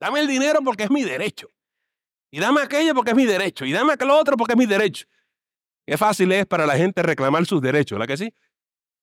Dame 0.00 0.20
el 0.20 0.26
dinero 0.26 0.60
porque 0.64 0.84
es 0.84 0.90
mi 0.90 1.04
derecho. 1.04 1.48
Y 2.30 2.40
dame 2.40 2.62
aquello 2.62 2.94
porque 2.94 3.10
es 3.10 3.16
mi 3.18 3.26
derecho. 3.26 3.66
Y 3.66 3.72
dame 3.72 3.92
aquello 3.92 4.18
otro 4.18 4.38
porque 4.38 4.54
es 4.54 4.58
mi 4.58 4.64
derecho. 4.64 5.04
Qué 5.86 5.98
fácil 5.98 6.32
es 6.32 6.46
para 6.46 6.64
la 6.64 6.78
gente 6.78 7.02
reclamar 7.02 7.44
sus 7.44 7.60
derechos, 7.60 7.98
¿la 7.98 8.06
que 8.06 8.16
sí? 8.16 8.32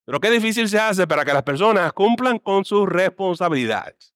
Pero 0.05 0.19
qué 0.19 0.31
difícil 0.31 0.67
se 0.67 0.79
hace 0.79 1.07
para 1.07 1.23
que 1.23 1.33
las 1.33 1.43
personas 1.43 1.93
cumplan 1.93 2.39
con 2.39 2.65
sus 2.65 2.87
responsabilidades. 2.87 4.13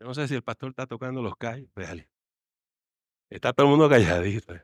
Yo 0.00 0.06
no 0.06 0.14
sé 0.14 0.26
si 0.28 0.34
el 0.34 0.42
pastor 0.42 0.70
está 0.70 0.86
tocando 0.86 1.22
los 1.22 1.36
callos. 1.36 1.68
Está 3.30 3.52
todo 3.52 3.66
el 3.66 3.70
mundo 3.70 3.88
calladito. 3.88 4.54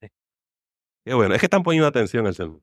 Qué 1.04 1.14
bueno, 1.14 1.34
es 1.34 1.40
que 1.40 1.46
están 1.46 1.62
poniendo 1.62 1.86
atención 1.86 2.26
al 2.26 2.34
Señor. 2.34 2.62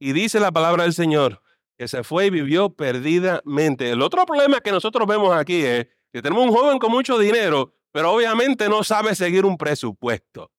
Y 0.00 0.12
dice 0.12 0.40
la 0.40 0.52
palabra 0.52 0.82
del 0.82 0.92
Señor 0.92 1.40
que 1.78 1.88
se 1.88 2.04
fue 2.04 2.26
y 2.26 2.30
vivió 2.30 2.70
perdidamente. 2.70 3.90
El 3.90 4.02
otro 4.02 4.24
problema 4.26 4.60
que 4.60 4.70
nosotros 4.70 5.06
vemos 5.08 5.34
aquí 5.34 5.64
es 5.64 5.88
que 6.12 6.22
tenemos 6.22 6.44
un 6.44 6.52
joven 6.52 6.78
con 6.78 6.92
mucho 6.92 7.18
dinero, 7.18 7.74
pero 7.90 8.12
obviamente 8.12 8.68
no 8.68 8.84
sabe 8.84 9.14
seguir 9.14 9.44
un 9.44 9.56
presupuesto. 9.56 10.52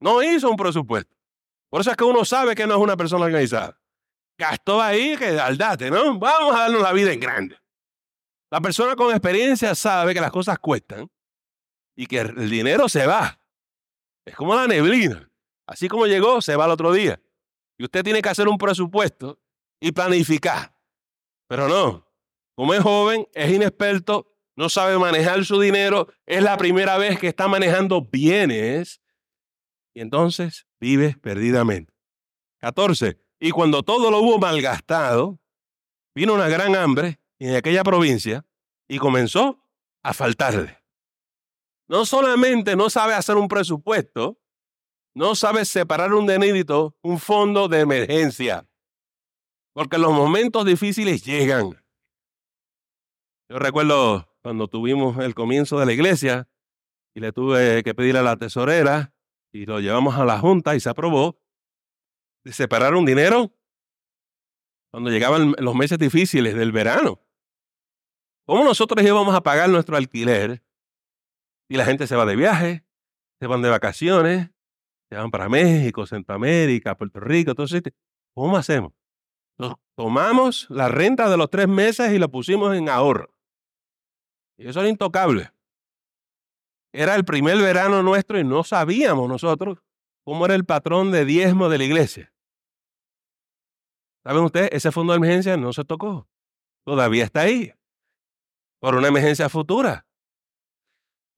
No 0.00 0.22
hizo 0.22 0.50
un 0.50 0.56
presupuesto. 0.56 1.19
Por 1.70 1.80
eso 1.80 1.90
es 1.90 1.96
que 1.96 2.04
uno 2.04 2.24
sabe 2.24 2.54
que 2.54 2.66
no 2.66 2.74
es 2.74 2.80
una 2.80 2.96
persona 2.96 3.24
organizada. 3.24 3.80
Gastó 4.36 4.82
ahí 4.82 5.16
que 5.16 5.32
date, 5.32 5.90
¿no? 5.90 6.18
Vamos 6.18 6.54
a 6.54 6.62
darnos 6.62 6.82
la 6.82 6.92
vida 6.92 7.12
en 7.12 7.20
grande. 7.20 7.56
La 8.50 8.60
persona 8.60 8.96
con 8.96 9.10
experiencia 9.12 9.74
sabe 9.74 10.12
que 10.12 10.20
las 10.20 10.32
cosas 10.32 10.58
cuestan 10.58 11.08
y 11.96 12.06
que 12.06 12.18
el 12.18 12.50
dinero 12.50 12.88
se 12.88 13.06
va. 13.06 13.38
Es 14.26 14.34
como 14.34 14.54
la 14.54 14.66
neblina. 14.66 15.30
Así 15.66 15.88
como 15.88 16.06
llegó, 16.06 16.42
se 16.42 16.56
va 16.56 16.64
al 16.64 16.72
otro 16.72 16.92
día. 16.92 17.20
Y 17.78 17.84
usted 17.84 18.02
tiene 18.02 18.20
que 18.20 18.28
hacer 18.28 18.48
un 18.48 18.58
presupuesto 18.58 19.38
y 19.80 19.92
planificar. 19.92 20.76
Pero 21.46 21.68
no, 21.68 22.06
como 22.56 22.74
es 22.74 22.82
joven, 22.82 23.26
es 23.32 23.52
inexperto, 23.52 24.36
no 24.56 24.68
sabe 24.68 24.98
manejar 24.98 25.44
su 25.44 25.60
dinero, 25.60 26.08
es 26.26 26.42
la 26.42 26.56
primera 26.56 26.98
vez 26.98 27.18
que 27.18 27.28
está 27.28 27.48
manejando 27.48 28.02
bienes 28.02 29.00
y 29.94 30.00
entonces 30.00 30.66
vive 30.80 31.16
perdidamente. 31.20 31.92
14. 32.58 33.18
Y 33.40 33.50
cuando 33.50 33.82
todo 33.82 34.10
lo 34.10 34.20
hubo 34.20 34.38
malgastado, 34.38 35.40
vino 36.14 36.34
una 36.34 36.48
gran 36.48 36.76
hambre 36.76 37.20
en 37.38 37.54
aquella 37.56 37.82
provincia 37.82 38.44
y 38.88 38.98
comenzó 38.98 39.64
a 40.02 40.12
faltarle. 40.12 40.78
No 41.88 42.04
solamente 42.04 42.76
no 42.76 42.90
sabe 42.90 43.14
hacer 43.14 43.36
un 43.36 43.48
presupuesto, 43.48 44.38
no 45.14 45.34
sabe 45.34 45.64
separar 45.64 46.12
un 46.14 46.26
dinerito, 46.26 46.96
un 47.02 47.18
fondo 47.18 47.66
de 47.68 47.80
emergencia, 47.80 48.68
porque 49.72 49.98
los 49.98 50.12
momentos 50.12 50.64
difíciles 50.64 51.24
llegan. 51.24 51.82
Yo 53.48 53.58
recuerdo 53.58 54.28
cuando 54.42 54.68
tuvimos 54.68 55.18
el 55.18 55.34
comienzo 55.34 55.80
de 55.80 55.86
la 55.86 55.92
iglesia 55.92 56.48
y 57.14 57.20
le 57.20 57.32
tuve 57.32 57.82
que 57.82 57.94
pedir 57.94 58.16
a 58.16 58.22
la 58.22 58.36
tesorera 58.36 59.12
y 59.52 59.66
lo 59.66 59.80
llevamos 59.80 60.16
a 60.16 60.24
la 60.24 60.38
junta 60.38 60.76
y 60.76 60.80
se 60.80 60.88
aprobó 60.88 61.40
de 62.44 62.52
separar 62.52 62.94
un 62.94 63.04
dinero 63.04 63.52
cuando 64.90 65.10
llegaban 65.10 65.54
los 65.58 65.74
meses 65.74 65.98
difíciles 65.98 66.54
del 66.54 66.72
verano. 66.72 67.20
¿Cómo 68.46 68.64
nosotros 68.64 69.04
íbamos 69.04 69.34
a 69.34 69.42
pagar 69.42 69.68
nuestro 69.68 69.96
alquiler 69.96 70.62
y 71.68 71.76
la 71.76 71.84
gente 71.84 72.06
se 72.06 72.16
va 72.16 72.26
de 72.26 72.36
viaje, 72.36 72.84
se 73.38 73.46
van 73.46 73.62
de 73.62 73.70
vacaciones, 73.70 74.50
se 75.08 75.16
van 75.16 75.30
para 75.30 75.48
México, 75.48 76.06
Centroamérica, 76.06 76.96
Puerto 76.96 77.20
Rico, 77.20 77.52
entonces, 77.52 77.82
¿cómo 78.34 78.56
hacemos? 78.56 78.92
Tomamos 79.96 80.66
la 80.70 80.88
renta 80.88 81.28
de 81.28 81.36
los 81.36 81.50
tres 81.50 81.68
meses 81.68 82.12
y 82.12 82.18
la 82.18 82.28
pusimos 82.28 82.74
en 82.74 82.88
ahorro. 82.88 83.34
Y 84.58 84.68
eso 84.68 84.80
era 84.80 84.88
intocable. 84.88 85.52
Era 86.92 87.14
el 87.14 87.24
primer 87.24 87.58
verano 87.58 88.02
nuestro 88.02 88.38
y 88.38 88.44
no 88.44 88.64
sabíamos 88.64 89.28
nosotros 89.28 89.78
cómo 90.24 90.44
era 90.44 90.54
el 90.54 90.64
patrón 90.64 91.12
de 91.12 91.24
diezmo 91.24 91.68
de 91.68 91.78
la 91.78 91.84
iglesia. 91.84 92.32
¿Saben 94.24 94.44
ustedes? 94.44 94.70
Ese 94.72 94.92
fondo 94.92 95.12
de 95.12 95.18
emergencia 95.18 95.56
no 95.56 95.72
se 95.72 95.84
tocó. 95.84 96.28
Todavía 96.84 97.24
está 97.24 97.42
ahí. 97.42 97.72
Por 98.80 98.94
una 98.94 99.08
emergencia 99.08 99.48
futura. 99.48 100.06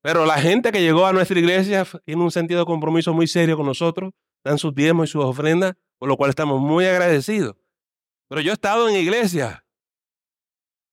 Pero 0.02 0.26
la 0.26 0.40
gente 0.40 0.72
que 0.72 0.80
llegó 0.80 1.06
a 1.06 1.12
nuestra 1.12 1.38
iglesia 1.38 1.86
tiene 2.04 2.22
un 2.22 2.30
sentido 2.30 2.60
de 2.60 2.66
compromiso 2.66 3.14
muy 3.14 3.28
serio 3.28 3.56
con 3.56 3.66
nosotros. 3.66 4.12
Dan 4.44 4.58
sus 4.58 4.74
diezmos 4.74 5.08
y 5.08 5.12
sus 5.12 5.24
ofrendas, 5.24 5.74
por 5.98 6.08
lo 6.08 6.16
cual 6.16 6.30
estamos 6.30 6.60
muy 6.60 6.84
agradecidos. 6.86 7.54
Pero 8.28 8.40
yo 8.40 8.50
he 8.50 8.54
estado 8.54 8.88
en 8.88 8.96
iglesias 8.96 9.61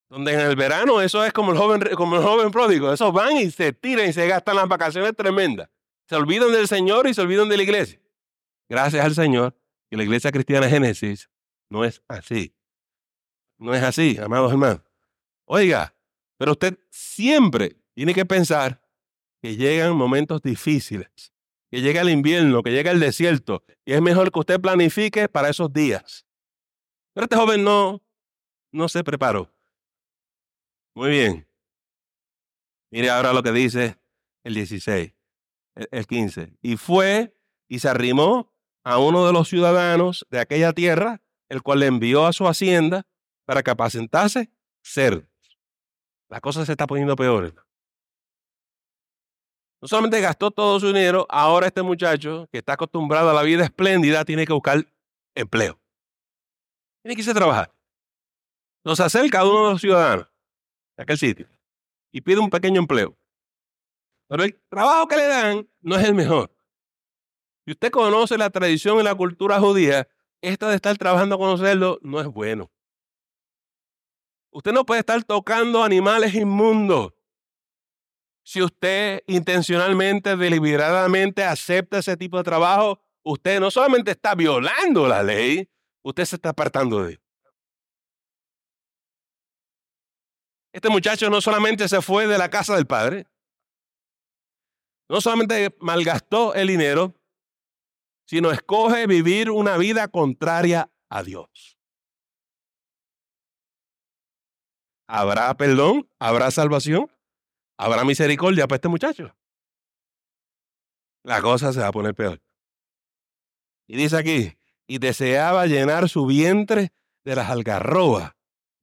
donde 0.09 0.33
en 0.33 0.39
el 0.39 0.55
verano 0.55 1.01
eso 1.01 1.23
es 1.23 1.31
como 1.31 1.51
el 1.51 1.57
joven, 1.57 2.51
pródigo. 2.51 2.91
Esos 2.91 3.13
van 3.13 3.37
y 3.37 3.51
se 3.51 3.73
tiran 3.73 4.09
y 4.09 4.13
se 4.13 4.27
gastan 4.27 4.55
las 4.55 4.67
vacaciones 4.67 5.15
tremendas. 5.15 5.69
Se 6.07 6.15
olvidan 6.15 6.51
del 6.51 6.67
Señor 6.67 7.07
y 7.07 7.13
se 7.13 7.21
olvidan 7.21 7.47
de 7.47 7.57
la 7.57 7.63
iglesia. 7.63 8.01
Gracias 8.67 9.05
al 9.05 9.13
Señor 9.13 9.55
que 9.89 9.97
la 9.97 10.03
iglesia 10.03 10.31
cristiana 10.31 10.67
Génesis 10.67 11.29
no 11.69 11.85
es 11.85 12.01
así. 12.07 12.55
No 13.57 13.73
es 13.75 13.83
así, 13.83 14.17
amados 14.17 14.51
hermanos. 14.51 14.81
Oiga, 15.45 15.93
pero 16.37 16.53
usted 16.53 16.79
siempre 16.89 17.77
tiene 17.93 18.13
que 18.13 18.25
pensar 18.25 18.81
que 19.41 19.55
llegan 19.55 19.95
momentos 19.95 20.41
difíciles, 20.41 21.33
que 21.69 21.81
llega 21.81 22.01
el 22.01 22.09
invierno, 22.09 22.63
que 22.63 22.71
llega 22.71 22.91
el 22.91 22.99
desierto, 22.99 23.63
y 23.85 23.93
es 23.93 24.01
mejor 24.01 24.31
que 24.31 24.39
usted 24.39 24.59
planifique 24.59 25.27
para 25.27 25.49
esos 25.49 25.71
días. 25.71 26.25
Pero 27.13 27.25
este 27.25 27.35
joven 27.35 27.63
no, 27.63 28.01
no 28.71 28.89
se 28.89 29.03
preparó. 29.03 29.51
Muy 30.95 31.09
bien. 31.09 31.47
Mire 32.91 33.09
ahora 33.09 33.33
lo 33.33 33.43
que 33.43 33.51
dice 33.51 33.97
el 34.43 34.55
16, 34.55 35.13
el 35.91 36.07
15. 36.07 36.57
Y 36.61 36.77
fue 36.77 37.35
y 37.67 37.79
se 37.79 37.89
arrimó 37.89 38.51
a 38.83 38.97
uno 38.97 39.25
de 39.25 39.33
los 39.33 39.47
ciudadanos 39.47 40.25
de 40.29 40.39
aquella 40.39 40.73
tierra, 40.73 41.21
el 41.49 41.61
cual 41.61 41.79
le 41.79 41.85
envió 41.85 42.25
a 42.25 42.33
su 42.33 42.47
hacienda 42.47 43.05
para 43.45 43.61
que 43.61 43.71
apacentase 43.71 44.51
cerdos. 44.81 45.29
La 46.29 46.41
cosa 46.41 46.65
se 46.65 46.71
está 46.71 46.87
poniendo 46.87 47.15
peor. 47.15 47.53
No 49.81 49.87
solamente 49.87 50.19
gastó 50.19 50.51
todo 50.51 50.79
su 50.79 50.87
dinero, 50.87 51.25
ahora 51.29 51.67
este 51.67 51.81
muchacho 51.81 52.47
que 52.51 52.57
está 52.57 52.73
acostumbrado 52.73 53.29
a 53.29 53.33
la 53.33 53.43
vida 53.43 53.63
espléndida 53.63 54.25
tiene 54.25 54.45
que 54.45 54.53
buscar 54.53 54.85
empleo. 55.35 55.79
Tiene 57.01 57.15
que 57.15 57.21
irse 57.21 57.31
a 57.31 57.35
trabajar. 57.35 57.73
Nos 58.83 58.99
acerca 58.99 59.39
a 59.39 59.45
uno 59.45 59.67
de 59.67 59.71
los 59.71 59.81
ciudadanos 59.81 60.28
aquel 61.01 61.17
sitio 61.17 61.47
y 62.11 62.21
pide 62.21 62.39
un 62.39 62.49
pequeño 62.49 62.79
empleo. 62.79 63.17
Pero 64.27 64.43
el 64.43 64.59
trabajo 64.69 65.07
que 65.07 65.17
le 65.17 65.27
dan 65.27 65.69
no 65.81 65.95
es 65.95 66.07
el 66.07 66.13
mejor. 66.13 66.51
Si 67.65 67.71
usted 67.71 67.91
conoce 67.91 68.37
la 68.37 68.49
tradición 68.49 68.99
y 68.99 69.03
la 69.03 69.15
cultura 69.15 69.59
judía, 69.59 70.07
esta 70.41 70.69
de 70.69 70.75
estar 70.75 70.97
trabajando 70.97 71.37
con 71.37 71.49
los 71.49 71.59
cerdos 71.59 71.99
no 72.01 72.19
es 72.19 72.27
bueno. 72.27 72.71
Usted 74.51 74.71
no 74.71 74.85
puede 74.85 75.01
estar 75.01 75.23
tocando 75.23 75.83
animales 75.83 76.33
inmundos. 76.33 77.13
Si 78.43 78.61
usted 78.61 79.21
intencionalmente, 79.27 80.35
deliberadamente 80.35 81.43
acepta 81.43 81.99
ese 81.99 82.17
tipo 82.17 82.37
de 82.37 82.43
trabajo, 82.43 82.99
usted 83.23 83.59
no 83.59 83.69
solamente 83.69 84.11
está 84.11 84.33
violando 84.33 85.07
la 85.07 85.21
ley, 85.21 85.69
usted 86.01 86.25
se 86.25 86.37
está 86.37 86.49
apartando 86.49 87.03
de 87.03 87.13
él. 87.13 87.21
Este 90.71 90.89
muchacho 90.89 91.29
no 91.29 91.41
solamente 91.41 91.87
se 91.87 92.01
fue 92.01 92.27
de 92.27 92.37
la 92.37 92.49
casa 92.49 92.75
del 92.75 92.85
padre, 92.85 93.25
no 95.09 95.19
solamente 95.19 95.75
malgastó 95.79 96.53
el 96.53 96.67
dinero, 96.67 97.15
sino 98.27 98.51
escoge 98.51 99.07
vivir 99.07 99.49
una 99.49 99.77
vida 99.77 100.07
contraria 100.07 100.91
a 101.09 101.23
Dios. 101.23 101.79
¿Habrá 105.07 105.55
perdón? 105.57 106.07
¿Habrá 106.19 106.51
salvación? 106.51 107.11
¿Habrá 107.79 108.03
misericordia 108.03 108.67
para 108.67 108.75
este 108.75 108.89
muchacho? 108.89 109.35
La 111.23 111.41
cosa 111.41 111.73
se 111.73 111.79
va 111.79 111.87
a 111.87 111.91
poner 111.91 112.13
peor. 112.13 112.39
Y 113.87 113.97
dice 113.97 114.17
aquí, 114.17 114.55
y 114.85 114.99
deseaba 114.99 115.65
llenar 115.65 116.09
su 116.09 116.27
vientre 116.27 116.93
de 117.23 117.35
las 117.35 117.49
algarrobas 117.49 118.33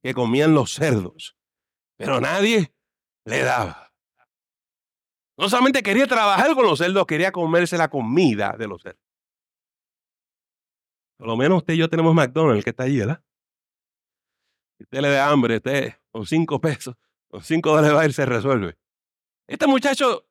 que 0.03 0.15
comían 0.15 0.55
los 0.55 0.73
cerdos 0.75 1.36
pero 1.97 2.21
nadie 2.21 2.73
le 3.25 3.43
daba. 3.43 3.93
No 5.39 5.49
solamente 5.49 5.83
quería 5.83 6.07
trabajar 6.07 6.55
con 6.55 6.65
los 6.65 6.79
cerdos, 6.79 7.07
quería 7.07 7.31
comerse 7.31 7.77
la 7.77 7.89
comida 7.89 8.57
de 8.59 8.69
los 8.69 8.83
cerdos. 8.83 9.03
Por 11.19 11.27
lo 11.27 11.37
menos 11.37 11.59
usted 11.59 11.75
y 11.75 11.79
yo 11.79 11.89
tenemos 11.89 12.15
McDonald's 12.15 12.65
que 12.65 12.71
está 12.71 12.85
allí, 12.85 12.99
¿verdad? 12.99 13.23
Si 14.79 14.85
usted 14.85 15.01
le 15.01 15.11
da 15.11 15.31
hambre, 15.31 15.57
usted 15.57 15.95
con 16.11 16.27
cinco 16.27 16.61
pesos, 16.61 16.95
con 17.29 17.43
cinco 17.43 17.71
dólares 17.71 17.97
va 17.97 18.03
a 18.03 18.05
ir, 18.05 18.13
se 18.13 18.27
resuelve. 18.27 18.77
Este 19.47 19.67
muchacho 19.67 20.27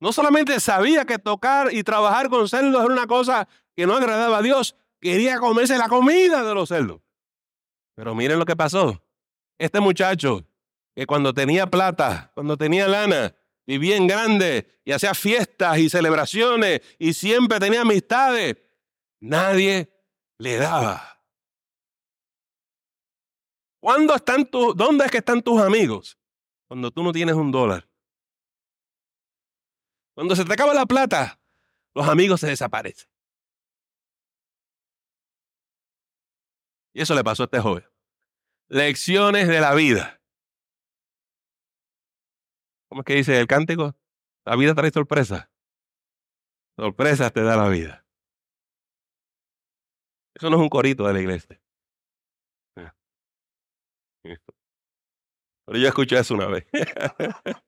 no 0.00 0.12
solamente 0.12 0.60
sabía 0.60 1.04
que 1.04 1.18
tocar 1.18 1.72
y 1.72 1.82
trabajar 1.82 2.28
con 2.28 2.48
cerdos 2.48 2.84
era 2.84 2.92
una 2.92 3.06
cosa 3.06 3.48
que 3.74 3.86
no 3.86 3.94
agradaba 3.94 4.38
a 4.38 4.42
Dios, 4.42 4.76
quería 5.00 5.38
comerse 5.38 5.76
la 5.78 5.88
comida 5.88 6.44
de 6.44 6.54
los 6.54 6.68
cerdos. 6.68 7.00
Pero 7.94 8.14
miren 8.14 8.38
lo 8.38 8.44
que 8.44 8.56
pasó. 8.56 9.02
Este 9.58 9.80
muchacho, 9.80 10.46
que 10.98 11.06
cuando 11.06 11.32
tenía 11.32 11.68
plata, 11.68 12.32
cuando 12.34 12.56
tenía 12.56 12.88
lana, 12.88 13.32
vivía 13.64 13.96
en 13.96 14.08
grande 14.08 14.80
y 14.84 14.90
hacía 14.90 15.14
fiestas 15.14 15.78
y 15.78 15.88
celebraciones 15.88 16.80
y 16.98 17.14
siempre 17.14 17.60
tenía 17.60 17.82
amistades, 17.82 18.56
nadie 19.20 19.92
le 20.38 20.56
daba. 20.56 21.22
¿Cuándo 23.80 24.16
están 24.16 24.44
tus, 24.50 24.74
dónde 24.74 25.04
es 25.04 25.12
que 25.12 25.18
están 25.18 25.40
tus 25.40 25.62
amigos? 25.62 26.18
Cuando 26.66 26.90
tú 26.90 27.04
no 27.04 27.12
tienes 27.12 27.36
un 27.36 27.52
dólar. 27.52 27.88
Cuando 30.16 30.34
se 30.34 30.44
te 30.44 30.52
acaba 30.52 30.74
la 30.74 30.84
plata, 30.84 31.40
los 31.94 32.08
amigos 32.08 32.40
se 32.40 32.48
desaparecen. 32.48 33.08
Y 36.92 37.02
eso 37.02 37.14
le 37.14 37.22
pasó 37.22 37.44
a 37.44 37.46
este 37.46 37.60
joven. 37.60 37.84
Lecciones 38.66 39.46
de 39.46 39.60
la 39.60 39.74
vida. 39.74 40.17
¿Cómo 42.88 43.02
es 43.02 43.04
que 43.04 43.14
dice 43.14 43.38
el 43.38 43.46
cántico? 43.46 43.94
La 44.44 44.56
vida 44.56 44.74
trae 44.74 44.90
sorpresas. 44.90 45.48
Sorpresas 46.76 47.32
te 47.32 47.42
da 47.42 47.56
la 47.56 47.68
vida. 47.68 48.06
Eso 50.34 50.48
no 50.50 50.56
es 50.56 50.62
un 50.62 50.68
corito 50.68 51.06
de 51.06 51.12
la 51.12 51.20
iglesia. 51.20 51.60
Pero 55.66 55.78
yo 55.78 55.88
escuché 55.88 56.18
eso 56.18 56.34
una 56.34 56.46
vez. 56.46 56.66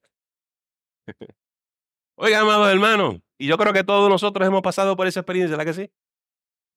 Oiga, 2.16 2.40
amados 2.40 2.70
hermanos, 2.70 3.20
y 3.38 3.46
yo 3.46 3.56
creo 3.56 3.72
que 3.72 3.84
todos 3.84 4.08
nosotros 4.08 4.46
hemos 4.46 4.62
pasado 4.62 4.96
por 4.96 5.06
esa 5.06 5.20
experiencia, 5.20 5.56
¿la 5.56 5.64
que 5.64 5.74
sí? 5.74 5.90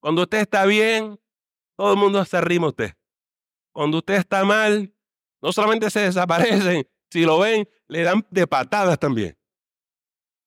Cuando 0.02 0.24
usted 0.24 0.40
está 0.40 0.66
bien, 0.66 1.20
todo 1.78 1.94
el 1.94 2.00
mundo 2.00 2.24
se 2.26 2.38
arrima 2.38 2.68
a 2.68 2.70
usted. 2.70 2.94
Cuando 3.74 3.98
usted 3.98 4.16
está 4.16 4.44
mal, 4.44 4.94
no 5.42 5.52
solamente 5.52 5.90
se 5.90 6.02
desaparecen, 6.02 6.88
si 7.14 7.26
lo 7.26 7.38
ven, 7.38 7.70
le 7.90 8.02
dan 8.02 8.26
de 8.32 8.48
patadas 8.48 8.98
también. 8.98 9.38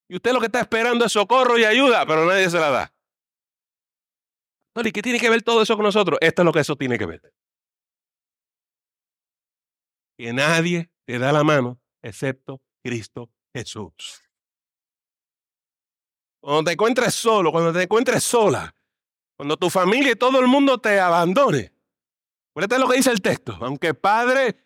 Y 0.08 0.16
usted 0.16 0.32
lo 0.32 0.40
que 0.40 0.46
está 0.46 0.60
esperando 0.60 1.04
es 1.04 1.12
socorro 1.12 1.56
y 1.56 1.64
ayuda, 1.64 2.04
pero 2.06 2.26
nadie 2.26 2.50
se 2.50 2.58
la 2.58 2.70
da. 2.70 2.92
¿Y 4.84 4.90
qué 4.90 5.00
tiene 5.00 5.20
que 5.20 5.30
ver 5.30 5.42
todo 5.42 5.62
eso 5.62 5.76
con 5.76 5.84
nosotros? 5.84 6.18
Esto 6.20 6.42
es 6.42 6.46
lo 6.46 6.52
que 6.52 6.58
eso 6.58 6.74
tiene 6.74 6.98
que 6.98 7.06
ver. 7.06 7.32
Que 10.18 10.32
nadie 10.32 10.90
te 11.04 11.20
da 11.20 11.30
la 11.32 11.44
mano 11.44 11.80
excepto 12.02 12.60
Cristo 12.82 13.30
Jesús. 13.54 14.22
Cuando 16.40 16.64
te 16.64 16.72
encuentres 16.72 17.14
solo, 17.14 17.52
cuando 17.52 17.72
te 17.72 17.84
encuentres 17.84 18.24
sola, 18.24 18.74
cuando 19.36 19.56
tu 19.56 19.70
familia 19.70 20.10
y 20.12 20.16
todo 20.16 20.40
el 20.40 20.48
mundo 20.48 20.78
te 20.78 20.98
abandone. 20.98 21.72
Fíjate 22.56 22.78
lo 22.80 22.88
que 22.88 22.96
dice 22.96 23.12
el 23.12 23.22
texto. 23.22 23.56
Aunque 23.60 23.94
padre 23.94 24.65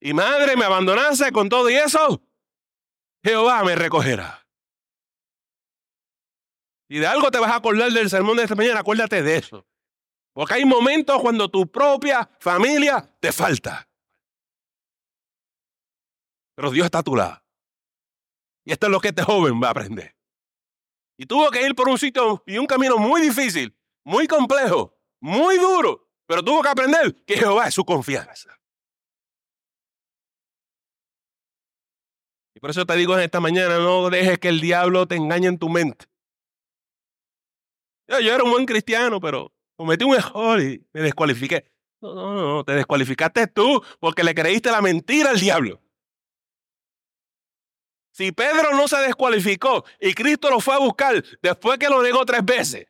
y 0.00 0.12
madre 0.12 0.56
me 0.56 0.64
abandonase 0.64 1.32
con 1.32 1.48
todo 1.48 1.70
y 1.70 1.74
eso, 1.74 2.22
Jehová 3.22 3.64
me 3.64 3.74
recogerá. 3.74 4.46
Y 6.88 6.98
de 6.98 7.06
algo 7.06 7.30
te 7.30 7.38
vas 7.38 7.50
a 7.50 7.56
acordar 7.56 7.90
del 7.90 8.08
sermón 8.08 8.36
de 8.36 8.44
esta 8.44 8.54
mañana, 8.54 8.80
acuérdate 8.80 9.22
de 9.22 9.36
eso. 9.36 9.66
Porque 10.32 10.54
hay 10.54 10.64
momentos 10.64 11.20
cuando 11.20 11.50
tu 11.50 11.70
propia 11.70 12.28
familia 12.38 13.16
te 13.20 13.32
falta. 13.32 13.88
Pero 16.54 16.70
Dios 16.70 16.84
está 16.84 16.98
a 16.98 17.02
tu 17.02 17.16
lado. 17.16 17.42
Y 18.64 18.72
esto 18.72 18.86
es 18.86 18.92
lo 18.92 19.00
que 19.00 19.08
este 19.08 19.22
joven 19.22 19.60
va 19.60 19.68
a 19.68 19.70
aprender. 19.70 20.14
Y 21.16 21.26
tuvo 21.26 21.50
que 21.50 21.62
ir 21.62 21.74
por 21.74 21.88
un 21.88 21.98
sitio 21.98 22.42
y 22.46 22.58
un 22.58 22.66
camino 22.66 22.98
muy 22.98 23.20
difícil 23.20 23.76
muy 24.06 24.28
complejo, 24.28 24.96
muy 25.20 25.58
duro, 25.58 26.08
pero 26.26 26.42
tuvo 26.42 26.62
que 26.62 26.68
aprender 26.68 27.24
que 27.24 27.36
Jehová 27.36 27.66
es 27.66 27.74
su 27.74 27.84
confianza. 27.84 28.56
Y 32.56 32.58
por 32.58 32.70
eso 32.70 32.86
te 32.86 32.96
digo 32.96 33.14
en 33.14 33.20
esta 33.22 33.38
mañana, 33.38 33.78
no 33.78 34.08
dejes 34.08 34.38
que 34.38 34.48
el 34.48 34.62
diablo 34.62 35.06
te 35.06 35.14
engañe 35.14 35.46
en 35.46 35.58
tu 35.58 35.68
mente. 35.68 36.06
Yo, 38.08 38.18
yo 38.18 38.34
era 38.34 38.44
un 38.44 38.50
buen 38.50 38.64
cristiano, 38.64 39.20
pero 39.20 39.52
cometí 39.76 40.06
un 40.06 40.14
error 40.14 40.62
y 40.62 40.82
me 40.94 41.02
descualifiqué. 41.02 41.70
No, 42.00 42.14
no, 42.14 42.34
no, 42.34 42.64
te 42.64 42.72
descualificaste 42.72 43.48
tú 43.48 43.84
porque 44.00 44.24
le 44.24 44.34
creíste 44.34 44.70
la 44.70 44.80
mentira 44.80 45.30
al 45.30 45.38
diablo. 45.38 45.82
Si 48.12 48.32
Pedro 48.32 48.70
no 48.72 48.88
se 48.88 48.96
descualificó 49.02 49.84
y 50.00 50.14
Cristo 50.14 50.48
lo 50.48 50.58
fue 50.60 50.76
a 50.76 50.78
buscar 50.78 51.22
después 51.42 51.78
que 51.78 51.90
lo 51.90 52.02
negó 52.02 52.24
tres 52.24 52.42
veces, 52.42 52.86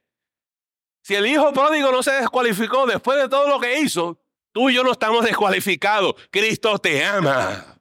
si 1.03 1.17
el 1.17 1.27
hijo 1.27 1.53
pródigo 1.53 1.91
no 1.91 2.05
se 2.05 2.13
descualificó 2.13 2.87
después 2.87 3.21
de 3.21 3.29
todo 3.29 3.49
lo 3.49 3.59
que 3.59 3.81
hizo, 3.81 4.17
tú 4.53 4.71
y 4.71 4.75
yo 4.75 4.85
no 4.85 4.93
estamos 4.93 5.25
descualificados. 5.25 6.15
Cristo 6.31 6.79
te 6.79 7.05
ama. 7.05 7.76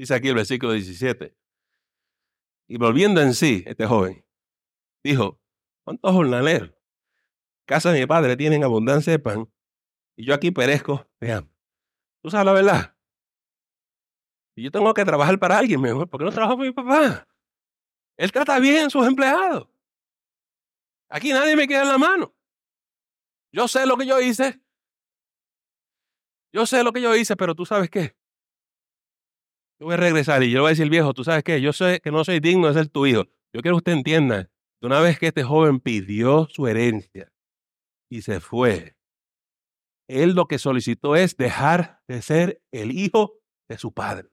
Dice 0.00 0.14
aquí 0.14 0.28
el 0.28 0.34
versículo 0.34 0.72
17. 0.72 1.36
Y 2.68 2.78
volviendo 2.78 3.20
en 3.20 3.34
sí, 3.34 3.62
este 3.66 3.84
joven 3.84 4.24
dijo, 5.04 5.38
¿cuántos 5.84 6.10
jornaleros? 6.10 6.72
Casa 7.66 7.92
de 7.92 8.00
mi 8.00 8.06
padre 8.06 8.34
tienen 8.34 8.64
abundancia 8.64 9.12
de 9.12 9.18
pan 9.18 9.52
y 10.16 10.24
yo 10.24 10.32
aquí 10.32 10.52
perezco 10.52 11.06
de 11.20 11.46
¿Tú 12.22 12.30
sabes 12.30 12.46
la 12.46 12.52
verdad? 12.54 12.96
Y 14.56 14.62
yo 14.62 14.70
tengo 14.70 14.94
que 14.94 15.04
trabajar 15.04 15.38
para 15.38 15.58
alguien 15.58 15.82
mejor. 15.82 16.08
¿Por 16.08 16.20
qué 16.20 16.24
no 16.24 16.32
trabajo 16.32 16.56
para 16.56 16.66
mi 16.66 16.72
papá? 16.72 17.28
Él 18.16 18.32
trata 18.32 18.58
bien 18.58 18.86
a 18.86 18.90
sus 18.90 19.06
empleados. 19.06 19.68
Aquí 21.10 21.30
nadie 21.34 21.56
me 21.56 21.68
queda 21.68 21.82
en 21.82 21.88
la 21.88 21.98
mano. 21.98 22.34
Yo 23.52 23.68
sé 23.68 23.84
lo 23.84 23.98
que 23.98 24.06
yo 24.06 24.18
hice. 24.18 24.62
Yo 26.54 26.64
sé 26.64 26.82
lo 26.84 26.90
que 26.90 27.02
yo 27.02 27.14
hice, 27.14 27.36
pero 27.36 27.54
tú 27.54 27.66
sabes 27.66 27.90
qué. 27.90 28.18
Yo 29.80 29.86
voy 29.86 29.94
a 29.94 29.96
regresar 29.96 30.42
y 30.42 30.50
yo 30.50 30.58
le 30.58 30.60
voy 30.60 30.68
a 30.68 30.70
decir, 30.70 30.90
viejo, 30.90 31.14
tú 31.14 31.24
sabes 31.24 31.42
qué, 31.42 31.58
yo 31.62 31.72
sé 31.72 32.00
que 32.00 32.10
no 32.10 32.22
soy 32.22 32.38
digno 32.38 32.68
de 32.68 32.74
ser 32.74 32.88
tu 32.88 33.06
hijo. 33.06 33.24
Yo 33.54 33.62
quiero 33.62 33.76
que 33.76 33.78
usted 33.78 33.92
entienda 33.92 34.50
que 34.78 34.86
una 34.86 35.00
vez 35.00 35.18
que 35.18 35.28
este 35.28 35.42
joven 35.42 35.80
pidió 35.80 36.46
su 36.50 36.66
herencia 36.66 37.32
y 38.10 38.20
se 38.20 38.40
fue, 38.40 38.94
él 40.06 40.34
lo 40.34 40.46
que 40.46 40.58
solicitó 40.58 41.16
es 41.16 41.34
dejar 41.38 42.02
de 42.08 42.20
ser 42.20 42.62
el 42.72 42.92
hijo 42.92 43.38
de 43.70 43.78
su 43.78 43.94
padre. 43.94 44.28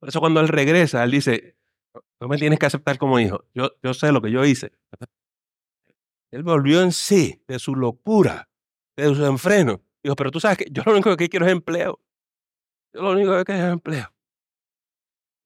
Por 0.00 0.08
eso 0.08 0.20
cuando 0.20 0.40
él 0.40 0.48
regresa, 0.48 1.04
él 1.04 1.10
dice, 1.10 1.58
no 2.20 2.28
me 2.28 2.38
tienes 2.38 2.58
que 2.58 2.66
aceptar 2.66 2.96
como 2.96 3.20
hijo. 3.20 3.44
Yo, 3.52 3.72
yo 3.82 3.92
sé 3.92 4.10
lo 4.10 4.22
que 4.22 4.30
yo 4.30 4.42
hice. 4.46 4.72
Él 6.30 6.44
volvió 6.44 6.80
en 6.80 6.92
sí 6.92 7.42
de 7.46 7.58
su 7.58 7.74
locura, 7.74 8.48
de 8.96 9.14
su 9.14 9.26
enfreno. 9.26 9.82
Dijo, 10.02 10.16
pero 10.16 10.30
tú 10.30 10.40
sabes 10.40 10.56
que 10.56 10.66
yo 10.70 10.82
lo 10.86 10.92
único 10.92 11.14
que 11.16 11.28
quiero 11.28 11.44
es 11.44 11.52
empleo. 11.52 12.00
Yo 12.92 13.02
lo 13.02 13.10
único 13.12 13.36
que 13.38 13.44
quiero 13.44 13.66
es 13.66 13.72
empleo. 13.72 14.14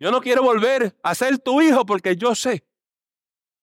Yo 0.01 0.11
no 0.11 0.21
quiero 0.21 0.43
volver 0.43 0.99
a 1.03 1.15
ser 1.15 1.39
tu 1.39 1.63
hijo 1.63 1.87
porque 1.87 2.17
yo 2.17 2.35
sé 2.35 2.67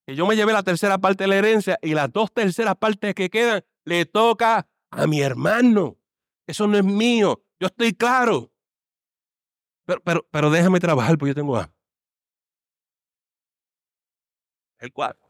que 0.05 0.15
yo 0.15 0.25
me 0.25 0.35
llevé 0.35 0.53
la 0.53 0.63
tercera 0.63 0.97
parte 0.97 1.25
de 1.25 1.27
la 1.27 1.35
herencia 1.35 1.77
y 1.81 1.93
las 1.93 2.11
dos 2.11 2.31
terceras 2.33 2.75
partes 2.75 3.13
que 3.13 3.29
quedan 3.29 3.63
le 3.85 4.05
toca 4.05 4.67
a 4.89 5.05
mi 5.05 5.21
hermano. 5.21 5.97
Eso 6.47 6.65
no 6.65 6.77
es 6.77 6.83
mío. 6.83 7.43
Yo 7.59 7.67
estoy 7.67 7.93
claro. 7.93 8.51
Pero, 9.85 10.01
pero, 10.01 10.27
pero 10.31 10.49
déjame 10.49 10.79
trabajar 10.79 11.17
porque 11.17 11.31
yo 11.31 11.35
tengo 11.35 11.57
hambre. 11.57 11.75
El 14.79 14.93
cuarto. 14.93 15.27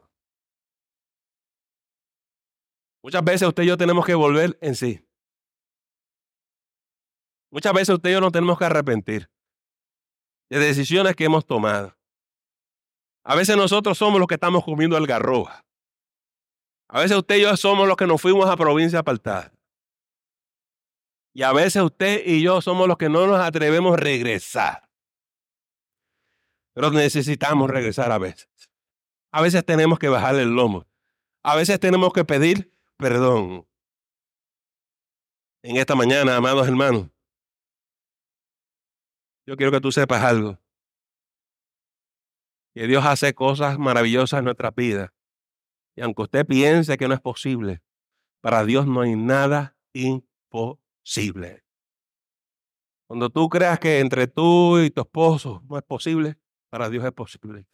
Muchas 3.02 3.24
veces 3.24 3.48
usted 3.48 3.64
y 3.64 3.66
yo 3.66 3.76
tenemos 3.76 4.06
que 4.06 4.14
volver 4.14 4.56
en 4.60 4.74
sí. 4.74 5.04
Muchas 7.50 7.72
veces 7.72 7.94
usted 7.94 8.10
y 8.10 8.12
yo 8.12 8.20
nos 8.20 8.32
tenemos 8.32 8.58
que 8.58 8.64
arrepentir 8.64 9.30
de 10.48 10.58
decisiones 10.58 11.14
que 11.16 11.24
hemos 11.24 11.46
tomado. 11.46 11.96
A 13.24 13.34
veces 13.34 13.56
nosotros 13.56 13.98
somos 13.98 14.18
los 14.18 14.26
que 14.26 14.34
estamos 14.34 14.64
comiendo 14.64 14.96
algarroba. 14.96 15.64
A 16.88 17.00
veces 17.00 17.16
usted 17.16 17.36
y 17.36 17.42
yo 17.42 17.56
somos 17.56 17.86
los 17.86 17.96
que 17.96 18.06
nos 18.06 18.20
fuimos 18.20 18.48
a 18.48 18.56
provincia 18.56 18.98
apartada. 18.98 19.52
Y 21.32 21.42
a 21.42 21.52
veces 21.52 21.82
usted 21.82 22.22
y 22.26 22.42
yo 22.42 22.60
somos 22.60 22.88
los 22.88 22.96
que 22.96 23.08
no 23.08 23.26
nos 23.26 23.40
atrevemos 23.40 23.94
a 23.94 23.96
regresar. 23.96 24.88
Pero 26.74 26.90
necesitamos 26.90 27.70
regresar 27.70 28.10
a 28.10 28.18
veces. 28.18 28.48
A 29.30 29.42
veces 29.42 29.64
tenemos 29.64 29.98
que 29.98 30.08
bajar 30.08 30.34
el 30.36 30.48
lomo. 30.48 30.86
A 31.44 31.54
veces 31.54 31.78
tenemos 31.78 32.12
que 32.12 32.24
pedir 32.24 32.74
perdón. 32.96 33.66
En 35.62 35.76
esta 35.76 35.94
mañana, 35.94 36.36
amados 36.36 36.66
hermanos, 36.66 37.08
yo 39.50 39.56
quiero 39.56 39.72
que 39.72 39.80
tú 39.80 39.90
sepas 39.90 40.22
algo. 40.22 40.60
Que 42.72 42.86
Dios 42.86 43.04
hace 43.04 43.34
cosas 43.34 43.80
maravillosas 43.80 44.38
en 44.38 44.44
nuestras 44.44 44.72
vidas. 44.76 45.10
Y 45.96 46.02
aunque 46.02 46.22
usted 46.22 46.46
piense 46.46 46.96
que 46.96 47.08
no 47.08 47.14
es 47.14 47.20
posible, 47.20 47.82
para 48.40 48.64
Dios 48.64 48.86
no 48.86 49.00
hay 49.00 49.16
nada 49.16 49.76
imposible. 49.92 51.64
Cuando 53.08 53.28
tú 53.28 53.48
creas 53.48 53.80
que 53.80 53.98
entre 53.98 54.28
tú 54.28 54.78
y 54.78 54.90
tu 54.90 55.00
esposo 55.00 55.64
no 55.68 55.76
es 55.76 55.82
posible, 55.82 56.38
para 56.70 56.88
Dios 56.88 57.04
es 57.04 57.10
posible. 57.10 57.66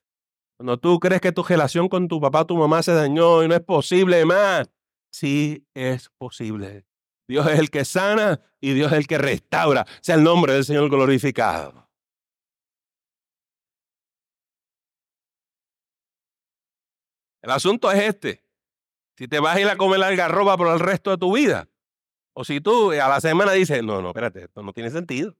Cuando 0.57 0.79
tú 0.79 0.99
crees 0.99 1.21
que 1.21 1.33
tu 1.33 1.43
relación 1.43 1.91
con 1.91 2.09
tu 2.09 2.19
papá 2.23 2.47
tu 2.47 2.57
mamá 2.57 2.83
se 2.83 2.95
dañó 2.95 3.45
y 3.45 3.49
no 3.49 3.55
es 3.55 3.61
posible 3.61 4.25
más, 4.25 4.67
sí 5.13 5.67
es 5.75 6.09
posible. 6.17 6.86
Dios 7.29 7.47
es 7.49 7.59
el 7.59 7.71
que 7.71 7.85
sana 7.85 8.41
y 8.61 8.73
Dios 8.73 8.93
es 8.93 8.99
el 8.99 9.07
que 9.07 9.19
restaura. 9.19 9.87
Sea 10.01 10.15
el 10.15 10.23
nombre 10.23 10.53
del 10.53 10.65
Señor 10.65 10.89
glorificado. 10.89 11.87
El 17.43 17.51
asunto 17.51 17.91
es 17.93 18.03
este. 18.03 18.43
Si 19.17 19.29
te 19.29 19.41
vas 19.41 19.57
a 19.57 19.61
ir 19.61 19.69
a 19.69 19.77
comer 19.77 20.03
algarroba 20.03 20.57
por 20.57 20.69
el 20.69 20.81
resto 20.81 21.11
de 21.11 21.17
tu 21.17 21.35
vida, 21.35 21.69
o 22.35 22.45
si 22.45 22.61
tú 22.61 22.91
a 22.91 23.09
la 23.09 23.21
semana 23.21 23.53
dices, 23.53 23.83
no, 23.83 24.03
no, 24.03 24.09
espérate, 24.09 24.45
esto 24.45 24.63
no 24.63 24.73
tiene 24.73 24.91
sentido. 24.91 25.35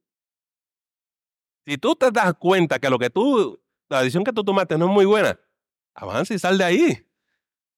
Si 1.65 1.77
tú 1.77 1.95
te 1.95 2.09
das 2.11 2.33
cuenta 2.35 2.79
que 2.79 2.89
lo 2.89 2.97
que 2.97 3.09
tú, 3.09 3.61
la 3.89 3.99
decisión 3.99 4.23
que 4.23 4.31
tú 4.33 4.43
tomaste 4.43 4.77
no 4.77 4.85
es 4.85 4.91
muy 4.91 5.05
buena, 5.05 5.39
avanza 5.93 6.33
y 6.33 6.39
sal 6.39 6.57
de 6.57 6.63
ahí. 6.63 7.07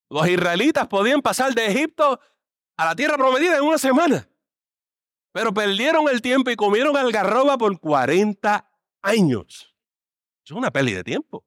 Los 0.10 0.28
israelitas 0.28 0.88
podían 0.88 1.22
pasar 1.22 1.54
de 1.54 1.66
Egipto 1.66 2.20
a 2.80 2.86
la 2.86 2.96
tierra 2.96 3.18
prometida 3.18 3.58
en 3.58 3.64
una 3.66 3.78
semana, 3.78 4.26
pero 5.34 5.54
perdieron 5.54 6.08
el 6.08 6.22
tiempo 6.22 6.50
y 6.50 6.56
comieron 6.56 6.96
algarroba 6.96 7.58
por 7.58 7.78
40 7.78 8.72
años. 9.02 9.76
Es 10.46 10.52
una 10.52 10.72
pérdida 10.72 11.00
de 11.00 11.04
tiempo. 11.04 11.44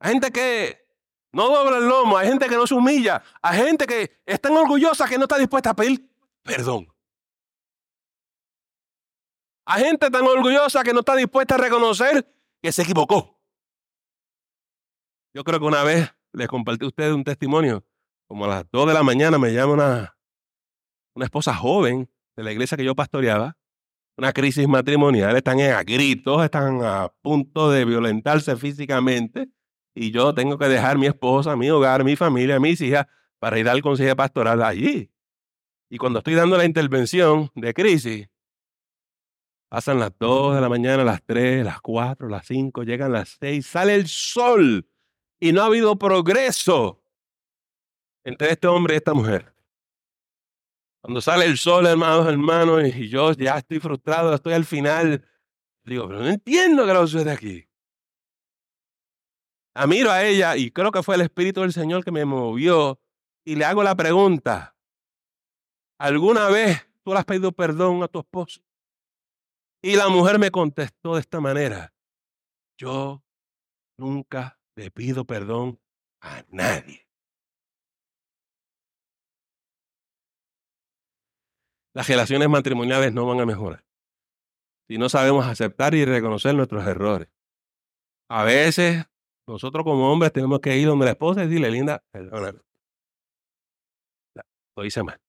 Hay 0.00 0.10
gente 0.14 0.32
que 0.32 0.84
no 1.30 1.48
dobla 1.48 1.78
el 1.78 1.86
lomo, 1.86 2.16
hay 2.16 2.26
gente 2.26 2.48
que 2.48 2.56
no 2.56 2.66
se 2.66 2.74
humilla, 2.74 3.22
hay 3.40 3.62
gente 3.62 3.86
que 3.86 4.20
es 4.26 4.40
tan 4.40 4.56
orgullosa 4.56 5.08
que 5.08 5.16
no 5.16 5.26
está 5.26 5.38
dispuesta 5.38 5.70
a 5.70 5.76
pedir 5.76 6.10
perdón. 6.42 6.92
Hay 9.64 9.84
gente 9.84 10.10
tan 10.10 10.26
orgullosa 10.26 10.82
que 10.82 10.92
no 10.92 11.00
está 11.00 11.14
dispuesta 11.14 11.54
a 11.54 11.58
reconocer 11.58 12.28
que 12.60 12.72
se 12.72 12.82
equivocó. 12.82 13.40
Yo 15.32 15.44
creo 15.44 15.60
que 15.60 15.66
una 15.66 15.84
vez 15.84 16.12
les 16.32 16.48
compartí 16.48 16.84
a 16.84 16.88
ustedes 16.88 17.14
un 17.14 17.22
testimonio. 17.22 17.84
Como 18.34 18.46
a 18.46 18.48
las 18.48 18.64
2 18.72 18.88
de 18.88 18.94
la 18.94 19.04
mañana 19.04 19.38
me 19.38 19.52
llama 19.52 19.74
una, 21.14 21.24
esposa 21.24 21.54
joven 21.54 22.10
de 22.34 22.42
la 22.42 22.50
iglesia 22.50 22.76
que 22.76 22.84
yo 22.84 22.96
pastoreaba. 22.96 23.56
Una 24.16 24.32
crisis 24.32 24.66
matrimonial. 24.66 25.36
Están 25.36 25.60
a 25.60 25.80
gritos, 25.84 26.42
están 26.42 26.82
a 26.82 27.14
punto 27.22 27.70
de 27.70 27.84
violentarse 27.84 28.56
físicamente 28.56 29.50
y 29.94 30.10
yo 30.10 30.34
tengo 30.34 30.58
que 30.58 30.66
dejar 30.66 30.98
mi 30.98 31.06
esposa, 31.06 31.54
mi 31.54 31.70
hogar, 31.70 32.02
mi 32.02 32.16
familia, 32.16 32.58
mis 32.58 32.80
hijas 32.80 33.06
para 33.38 33.56
ir 33.56 33.68
al 33.68 33.82
consejo 33.82 34.16
pastoral 34.16 34.64
allí. 34.64 35.12
Y 35.88 35.96
cuando 35.98 36.18
estoy 36.18 36.34
dando 36.34 36.58
la 36.58 36.64
intervención 36.64 37.52
de 37.54 37.72
crisis, 37.72 38.26
pasan 39.68 40.00
las 40.00 40.10
2 40.18 40.56
de 40.56 40.60
la 40.60 40.68
mañana, 40.68 41.04
las 41.04 41.22
3, 41.24 41.64
las 41.64 41.80
4, 41.80 42.28
las 42.28 42.44
5, 42.48 42.82
llegan 42.82 43.12
las 43.12 43.36
6, 43.38 43.64
sale 43.64 43.94
el 43.94 44.08
sol 44.08 44.88
y 45.38 45.52
no 45.52 45.62
ha 45.62 45.66
habido 45.66 45.96
progreso 46.00 47.03
entre 48.24 48.50
este 48.50 48.66
hombre 48.66 48.94
y 48.94 48.96
esta 48.96 49.14
mujer. 49.14 49.54
Cuando 51.02 51.20
sale 51.20 51.44
el 51.44 51.58
sol, 51.58 51.86
hermanos, 51.86 52.26
hermanos, 52.26 52.82
y 52.96 53.08
yo 53.08 53.32
ya 53.32 53.58
estoy 53.58 53.78
frustrado, 53.78 54.34
estoy 54.34 54.54
al 54.54 54.64
final, 54.64 55.22
digo, 55.84 56.08
pero 56.08 56.20
no 56.20 56.28
entiendo 56.28 56.86
qué 56.86 56.94
lo 56.94 57.06
sucede 57.06 57.30
aquí. 57.30 57.68
La 59.74 59.86
miro 59.86 60.10
a 60.10 60.24
ella 60.24 60.56
y 60.56 60.70
creo 60.70 60.90
que 60.90 61.02
fue 61.02 61.16
el 61.16 61.20
Espíritu 61.20 61.60
del 61.60 61.72
Señor 61.72 62.04
que 62.04 62.10
me 62.10 62.24
movió 62.24 62.98
y 63.44 63.56
le 63.56 63.66
hago 63.66 63.82
la 63.82 63.94
pregunta, 63.94 64.76
¿alguna 65.98 66.48
vez 66.48 66.88
tú 67.02 67.12
le 67.12 67.18
has 67.18 67.24
pedido 67.26 67.52
perdón 67.52 68.02
a 68.02 68.08
tu 68.08 68.20
esposo? 68.20 68.62
Y 69.82 69.96
la 69.96 70.08
mujer 70.08 70.38
me 70.38 70.50
contestó 70.50 71.14
de 71.16 71.20
esta 71.20 71.40
manera, 71.40 71.92
yo 72.78 73.22
nunca 73.98 74.58
le 74.76 74.90
pido 74.90 75.26
perdón 75.26 75.78
a 76.22 76.42
nadie. 76.48 77.03
Las 81.94 82.08
relaciones 82.08 82.48
matrimoniales 82.48 83.12
no 83.12 83.26
van 83.26 83.40
a 83.40 83.46
mejorar 83.46 83.84
si 84.88 84.98
no 84.98 85.08
sabemos 85.08 85.46
aceptar 85.46 85.94
y 85.94 86.04
reconocer 86.04 86.54
nuestros 86.54 86.86
errores. 86.86 87.28
A 88.28 88.44
veces 88.44 89.04
nosotros 89.46 89.84
como 89.84 90.10
hombres 90.10 90.32
tenemos 90.32 90.60
que 90.60 90.76
ir 90.76 90.88
donde 90.88 91.06
la 91.06 91.12
esposa 91.12 91.42
y 91.42 91.46
decirle, 91.46 91.70
linda, 91.70 92.02
perdóname. 92.10 92.60
Lo 94.76 94.84
hice 94.84 95.02
mal. 95.02 95.20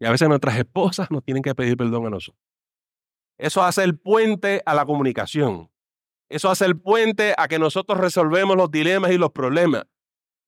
Y 0.00 0.04
a 0.04 0.10
veces 0.10 0.28
nuestras 0.28 0.58
esposas 0.58 1.10
nos 1.10 1.24
tienen 1.24 1.42
que 1.42 1.54
pedir 1.54 1.76
perdón 1.76 2.06
a 2.06 2.10
nosotros. 2.10 2.42
Eso 3.38 3.62
hace 3.62 3.82
el 3.82 3.98
puente 3.98 4.62
a 4.66 4.74
la 4.74 4.84
comunicación. 4.84 5.70
Eso 6.28 6.50
hace 6.50 6.64
el 6.64 6.78
puente 6.78 7.34
a 7.36 7.48
que 7.48 7.58
nosotros 7.58 7.98
resolvemos 7.98 8.56
los 8.56 8.70
dilemas 8.70 9.12
y 9.12 9.18
los 9.18 9.30
problemas. 9.32 9.84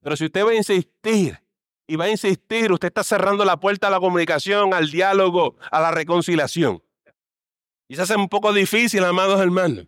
Pero 0.03 0.17
si 0.17 0.27
usted 0.27 0.45
va 0.45 0.51
a 0.51 0.55
insistir 0.55 1.41
y 1.87 1.97
va 1.97 2.07
a 2.07 2.11
insistir, 2.11 2.73
usted 2.73 2.89
está 2.89 3.05
cerrando 3.05 3.45
la 3.45 3.59
puerta 3.59 3.89
a 3.89 3.91
la 3.91 4.01
comunicación, 4.01 4.73
al 4.73 4.91
diálogo, 4.91 5.57
a 5.71 5.81
la 5.81 5.91
reconciliación. 5.91 6.83
Y 7.89 7.97
se 7.97 8.03
hace 8.03 8.17
un 8.17 8.29
poco 8.29 8.53
difícil, 8.53 9.05
amados 9.05 9.41
hermanos. 9.41 9.87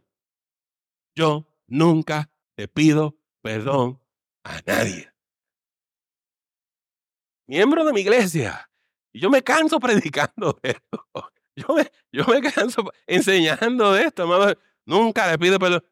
Yo 1.15 1.47
nunca 1.67 2.31
le 2.57 2.69
pido 2.69 3.17
perdón 3.43 4.01
a 4.45 4.61
nadie. 4.67 5.11
Miembro 7.47 7.85
de 7.85 7.93
mi 7.93 8.01
iglesia. 8.01 8.71
Yo 9.15 9.31
me 9.31 9.43
canso 9.43 9.81
predicando 9.81 10.59
esto. 10.63 11.09
Yo 11.55 11.75
me, 11.75 11.91
yo 12.13 12.27
me 12.27 12.43
canso 12.43 12.93
enseñando 13.07 13.93
de 13.95 14.05
esto, 14.05 14.25
amado. 14.25 14.59
Nunca 14.85 15.31
le 15.31 15.39
pido 15.39 15.59
perdón. 15.59 15.83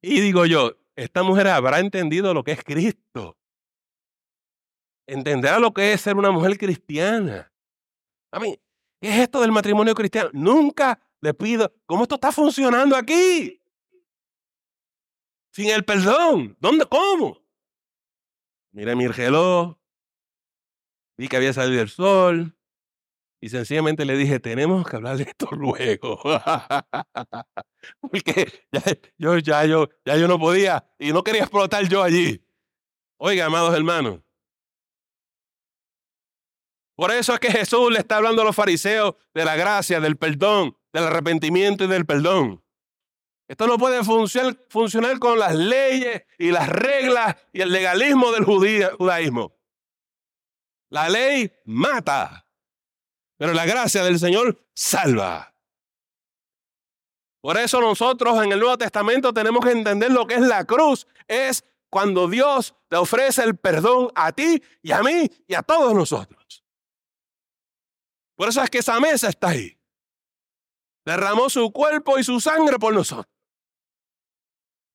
Y 0.00 0.20
digo 0.20 0.46
yo, 0.46 0.72
esta 0.96 1.22
mujer 1.22 1.48
habrá 1.48 1.78
entendido 1.78 2.32
lo 2.32 2.42
que 2.42 2.52
es 2.52 2.64
Cristo. 2.64 3.36
Entenderá 5.06 5.58
lo 5.58 5.72
que 5.72 5.92
es 5.92 6.00
ser 6.00 6.16
una 6.16 6.30
mujer 6.30 6.56
cristiana. 6.58 7.52
A 8.30 8.40
mí, 8.40 8.58
¿qué 9.00 9.08
es 9.08 9.18
esto 9.20 9.40
del 9.40 9.52
matrimonio 9.52 9.94
cristiano? 9.94 10.30
Nunca 10.32 11.00
le 11.20 11.34
pido, 11.34 11.72
¿cómo 11.86 12.02
esto 12.04 12.16
está 12.16 12.32
funcionando 12.32 12.96
aquí? 12.96 13.62
sin 15.52 15.70
el 15.70 15.84
perdón. 15.84 16.56
¿Dónde? 16.58 16.86
¿Cómo? 16.86 17.38
Miré 18.72 18.96
mi 18.96 19.06
reloj, 19.06 19.76
vi 21.18 21.28
que 21.28 21.36
había 21.36 21.52
salido 21.52 21.82
el 21.82 21.90
sol 21.90 22.56
y 23.38 23.50
sencillamente 23.50 24.06
le 24.06 24.16
dije, 24.16 24.40
tenemos 24.40 24.88
que 24.88 24.96
hablar 24.96 25.18
de 25.18 25.24
esto 25.24 25.46
luego. 25.52 26.18
Porque 28.00 28.50
ya 28.72 28.82
yo, 29.18 29.38
ya, 29.38 29.66
yo, 29.66 29.88
ya 30.06 30.16
yo 30.16 30.26
no 30.26 30.38
podía 30.38 30.88
y 30.98 31.12
no 31.12 31.22
quería 31.22 31.42
explotar 31.42 31.86
yo 31.86 32.02
allí. 32.02 32.42
Oiga, 33.18 33.44
amados 33.46 33.76
hermanos. 33.76 34.20
Por 37.02 37.10
eso 37.10 37.34
es 37.34 37.40
que 37.40 37.50
Jesús 37.50 37.90
le 37.90 37.98
está 37.98 38.18
hablando 38.18 38.42
a 38.42 38.44
los 38.44 38.54
fariseos 38.54 39.16
de 39.34 39.44
la 39.44 39.56
gracia, 39.56 39.98
del 39.98 40.16
perdón, 40.16 40.76
del 40.92 41.02
arrepentimiento 41.02 41.82
y 41.82 41.88
del 41.88 42.06
perdón. 42.06 42.64
Esto 43.48 43.66
no 43.66 43.76
puede 43.76 44.04
funcionar, 44.04 45.18
con 45.18 45.36
las 45.36 45.52
leyes 45.52 46.22
y 46.38 46.52
las 46.52 46.68
reglas 46.68 47.34
y 47.52 47.60
el 47.60 47.72
legalismo 47.72 48.30
del 48.30 48.44
judaísmo. 48.44 49.52
La 50.90 51.08
ley 51.08 51.52
mata, 51.64 52.46
pero 53.36 53.52
la 53.52 53.66
gracia 53.66 54.04
del 54.04 54.20
Señor 54.20 54.64
salva. 54.72 55.56
Por 57.40 57.58
eso 57.58 57.80
nosotros 57.80 58.44
en 58.44 58.52
el 58.52 58.60
Nuevo 58.60 58.78
Testamento 58.78 59.34
tenemos 59.34 59.64
que 59.64 59.72
entender 59.72 60.12
lo 60.12 60.24
que 60.24 60.34
es 60.34 60.42
la 60.42 60.64
cruz. 60.66 61.08
Es 61.26 61.64
cuando 61.90 62.28
Dios 62.28 62.76
te 62.86 62.94
ofrece 62.94 63.42
el 63.42 63.56
perdón 63.56 64.12
a 64.14 64.30
ti 64.30 64.62
y 64.82 64.92
a 64.92 65.02
mí 65.02 65.28
y 65.48 65.54
a 65.54 65.62
todos 65.62 65.92
nosotros. 65.94 66.41
Por 68.36 68.48
eso 68.48 68.62
es 68.62 68.70
que 68.70 68.78
esa 68.78 68.98
mesa 69.00 69.28
está 69.28 69.48
ahí. 69.48 69.78
Derramó 71.04 71.50
su 71.50 71.70
cuerpo 71.72 72.18
y 72.18 72.24
su 72.24 72.40
sangre 72.40 72.78
por 72.78 72.94
nosotros. 72.94 73.32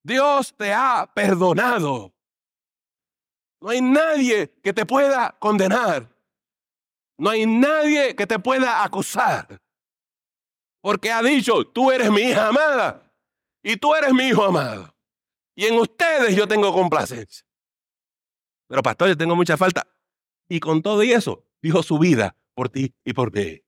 Dios 0.04 0.56
te 0.56 0.73
ha 0.73 1.12
perdonado. 1.13 2.13
No 3.60 3.69
hay 3.69 3.82
nadie 3.82 4.54
que 4.63 4.73
te 4.73 4.86
pueda 4.86 5.36
condenar. 5.39 6.10
No 7.17 7.30
hay 7.30 7.45
nadie 7.45 8.15
que 8.15 8.26
te 8.26 8.39
pueda 8.39 8.84
acusar. 8.84 9.62
Porque 10.82 11.12
ha 11.12 11.21
dicho, 11.21 11.65
tú 11.65 11.91
eres 11.91 12.10
mi 12.12 12.21
hija 12.21 12.47
amada 12.47 13.12
y 13.63 13.76
tú 13.76 13.93
eres 13.95 14.13
mi 14.13 14.28
hijo 14.28 14.43
amado. 14.43 14.95
Y 15.56 15.65
en 15.65 15.78
ustedes 15.80 16.36
yo 16.36 16.47
tengo 16.47 16.71
complacencia. 16.71 17.45
Pero 18.67 18.82
pastor, 18.84 19.10
yo 19.10 19.17
tengo 19.17 19.36
mucha 19.36 19.58
falta. 19.58 19.88
Y 20.47 20.60
con 20.60 20.82
todo 20.82 21.04
y 21.04 21.12
eso, 21.12 21.43
dijo 21.62 21.84
su 21.84 21.97
vida 21.97 22.36
por 22.58 22.70
ti 22.70 22.91
y 23.06 23.13
por 23.13 23.32
mí. 23.32 23.62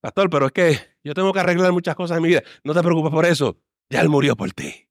Pastor, 0.00 0.30
pero 0.30 0.46
es 0.46 0.52
que 0.52 0.96
yo 1.04 1.12
tengo 1.12 1.34
que 1.34 1.40
arreglar 1.40 1.70
muchas 1.70 1.94
cosas 1.94 2.16
en 2.16 2.22
mi 2.22 2.30
vida. 2.30 2.42
No 2.64 2.72
te 2.72 2.82
preocupes 2.82 3.12
por 3.12 3.26
eso. 3.26 3.58
Ya 3.90 4.00
Él 4.00 4.08
murió 4.08 4.34
por 4.34 4.50
ti. 4.52 4.88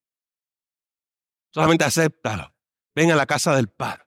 Solamente 1.51 1.85
acéptalo. 1.85 2.53
Ven 2.95 3.11
a 3.11 3.15
la 3.15 3.25
casa 3.25 3.55
del 3.55 3.67
Padre. 3.67 4.03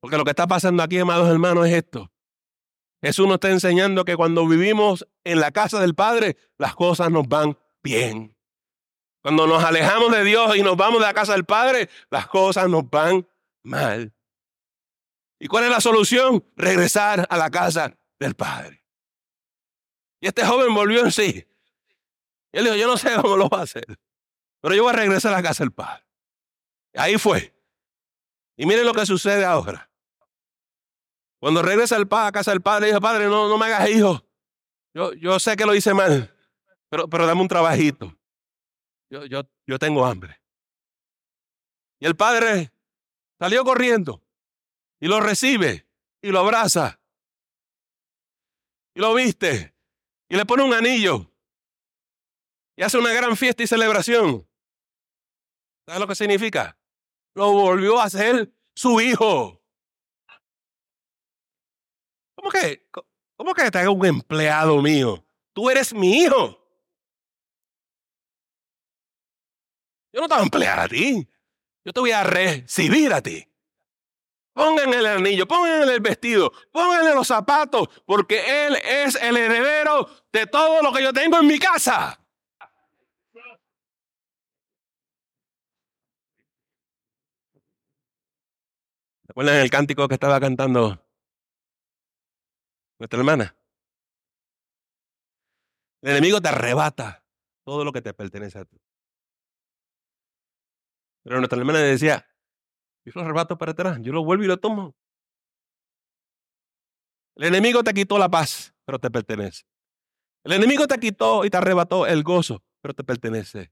Porque 0.00 0.16
lo 0.16 0.24
que 0.24 0.30
está 0.30 0.46
pasando 0.46 0.82
aquí, 0.82 0.98
amados 0.98 1.28
hermanos, 1.28 1.66
es 1.66 1.74
esto. 1.74 2.10
Jesús 3.02 3.26
nos 3.26 3.34
está 3.34 3.50
enseñando 3.50 4.06
que 4.06 4.16
cuando 4.16 4.48
vivimos 4.48 5.06
en 5.24 5.40
la 5.40 5.50
casa 5.50 5.78
del 5.78 5.94
Padre, 5.94 6.38
las 6.56 6.74
cosas 6.74 7.10
nos 7.10 7.28
van 7.28 7.58
bien. 7.82 8.34
Cuando 9.22 9.46
nos 9.46 9.62
alejamos 9.62 10.10
de 10.10 10.24
Dios 10.24 10.56
y 10.56 10.62
nos 10.62 10.76
vamos 10.78 11.00
de 11.00 11.06
la 11.06 11.14
casa 11.14 11.32
del 11.32 11.44
Padre, 11.44 11.90
las 12.08 12.28
cosas 12.28 12.70
nos 12.70 12.88
van 12.88 13.28
mal. 13.62 14.15
¿Y 15.38 15.48
cuál 15.48 15.64
es 15.64 15.70
la 15.70 15.80
solución? 15.80 16.44
Regresar 16.56 17.26
a 17.28 17.36
la 17.36 17.50
casa 17.50 17.96
del 18.18 18.34
Padre. 18.34 18.82
Y 20.20 20.28
este 20.28 20.44
joven 20.46 20.74
volvió 20.74 21.00
en 21.00 21.12
sí. 21.12 21.46
Y 22.52 22.58
él 22.58 22.64
dijo, 22.64 22.76
yo 22.76 22.86
no 22.86 22.96
sé 22.96 23.14
cómo 23.20 23.36
lo 23.36 23.48
va 23.48 23.60
a 23.60 23.64
hacer, 23.64 23.86
pero 24.60 24.74
yo 24.74 24.84
voy 24.84 24.92
a 24.94 24.96
regresar 24.96 25.32
a 25.32 25.36
la 25.36 25.42
casa 25.42 25.62
del 25.62 25.72
Padre. 25.72 26.04
Ahí 26.94 27.18
fue. 27.18 27.54
Y 28.56 28.64
miren 28.64 28.86
lo 28.86 28.94
que 28.94 29.04
sucede 29.04 29.44
ahora. 29.44 29.90
Cuando 31.38 31.60
regresa 31.60 31.96
al 31.96 32.08
padre, 32.08 32.28
a 32.28 32.32
casa 32.32 32.50
del 32.52 32.62
padre, 32.62 32.86
dice, 32.86 33.00
padre, 33.00 33.26
no, 33.26 33.48
no 33.48 33.58
me 33.58 33.66
hagas 33.66 33.90
hijo. 33.90 34.24
Yo, 34.94 35.12
yo 35.12 35.38
sé 35.38 35.54
que 35.56 35.66
lo 35.66 35.74
hice 35.74 35.92
mal, 35.92 36.34
pero, 36.88 37.08
pero 37.08 37.26
dame 37.26 37.42
un 37.42 37.48
trabajito. 37.48 38.16
Yo, 39.10 39.26
yo, 39.26 39.42
yo 39.66 39.78
tengo 39.78 40.06
hambre. 40.06 40.40
Y 42.00 42.06
el 42.06 42.16
padre 42.16 42.72
salió 43.38 43.62
corriendo 43.64 44.25
y 45.00 45.08
lo 45.08 45.20
recibe 45.20 45.86
y 46.22 46.30
lo 46.30 46.40
abraza 46.40 47.00
y 48.94 49.00
lo 49.00 49.14
viste 49.14 49.74
y 50.28 50.36
le 50.36 50.46
pone 50.46 50.62
un 50.62 50.72
anillo 50.72 51.30
y 52.76 52.82
hace 52.82 52.98
una 52.98 53.12
gran 53.12 53.36
fiesta 53.36 53.62
y 53.62 53.66
celebración. 53.66 54.46
¿Sabes 55.86 56.00
lo 56.00 56.06
que 56.06 56.14
significa? 56.14 56.78
Lo 57.34 57.52
volvió 57.52 58.00
a 58.00 58.10
ser 58.10 58.52
su 58.74 59.00
hijo. 59.00 59.62
¿Cómo 62.34 62.50
que, 62.50 62.88
cómo 63.36 63.54
que 63.54 63.70
te 63.70 63.78
haga 63.78 63.90
un 63.90 64.04
empleado 64.04 64.82
mío? 64.82 65.24
Tú 65.54 65.70
eres 65.70 65.94
mi 65.94 66.22
hijo. 66.22 66.62
Yo 70.12 70.20
no 70.20 70.28
te 70.28 70.34
voy 70.34 70.40
a 70.40 70.44
emplear 70.44 70.80
a 70.80 70.88
ti. 70.88 71.28
Yo 71.84 71.92
te 71.92 72.00
voy 72.00 72.10
a 72.10 72.24
recibir 72.24 73.12
a 73.12 73.22
ti. 73.22 73.46
Pónganle 74.56 74.96
el 75.00 75.06
anillo, 75.06 75.46
pónganle 75.46 75.92
el 75.92 76.00
vestido, 76.00 76.50
pónganle 76.72 77.14
los 77.14 77.26
zapatos, 77.26 77.88
porque 78.06 78.66
Él 78.66 78.76
es 78.76 79.14
el 79.16 79.36
heredero 79.36 80.08
de 80.32 80.46
todo 80.46 80.80
lo 80.80 80.94
que 80.94 81.02
yo 81.02 81.12
tengo 81.12 81.38
en 81.38 81.46
mi 81.46 81.58
casa. 81.58 82.18
¿Recuerdan 89.24 89.56
el 89.56 89.70
cántico 89.70 90.08
que 90.08 90.14
estaba 90.14 90.40
cantando 90.40 91.06
nuestra 92.98 93.18
hermana? 93.18 93.54
El 96.00 96.12
enemigo 96.12 96.40
te 96.40 96.48
arrebata 96.48 97.22
todo 97.62 97.84
lo 97.84 97.92
que 97.92 98.00
te 98.00 98.14
pertenece 98.14 98.60
a 98.60 98.64
ti. 98.64 98.80
Pero 101.24 101.40
nuestra 101.40 101.58
hermana 101.58 101.80
decía, 101.80 102.26
yo 103.06 103.12
lo 103.14 103.22
arrebato 103.22 103.56
para 103.56 103.72
atrás, 103.72 103.98
yo 104.02 104.12
lo 104.12 104.24
vuelvo 104.24 104.44
y 104.44 104.48
lo 104.48 104.56
tomo. 104.58 104.94
El 107.36 107.44
enemigo 107.44 107.84
te 107.84 107.94
quitó 107.94 108.18
la 108.18 108.28
paz, 108.28 108.74
pero 108.84 108.98
te 108.98 109.10
pertenece. 109.10 109.64
El 110.42 110.52
enemigo 110.52 110.86
te 110.86 110.98
quitó 110.98 111.44
y 111.44 111.50
te 111.50 111.56
arrebató 111.56 112.06
el 112.06 112.22
gozo, 112.22 112.62
pero 112.80 112.94
te 112.94 113.04
pertenece. 113.04 113.70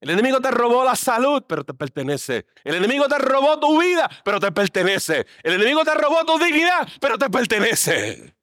El 0.00 0.10
enemigo 0.10 0.40
te 0.40 0.50
robó 0.50 0.84
la 0.84 0.96
salud, 0.96 1.44
pero 1.48 1.64
te 1.64 1.74
pertenece. 1.74 2.46
El 2.64 2.74
enemigo 2.76 3.06
te 3.08 3.18
robó 3.18 3.58
tu 3.58 3.80
vida, 3.80 4.08
pero 4.24 4.40
te 4.40 4.50
pertenece. 4.52 5.26
El 5.42 5.54
enemigo 5.54 5.84
te 5.84 5.94
robó 5.94 6.24
tu 6.24 6.38
dignidad, 6.38 6.88
pero 7.00 7.18
te 7.18 7.30
pertenece. 7.30 8.36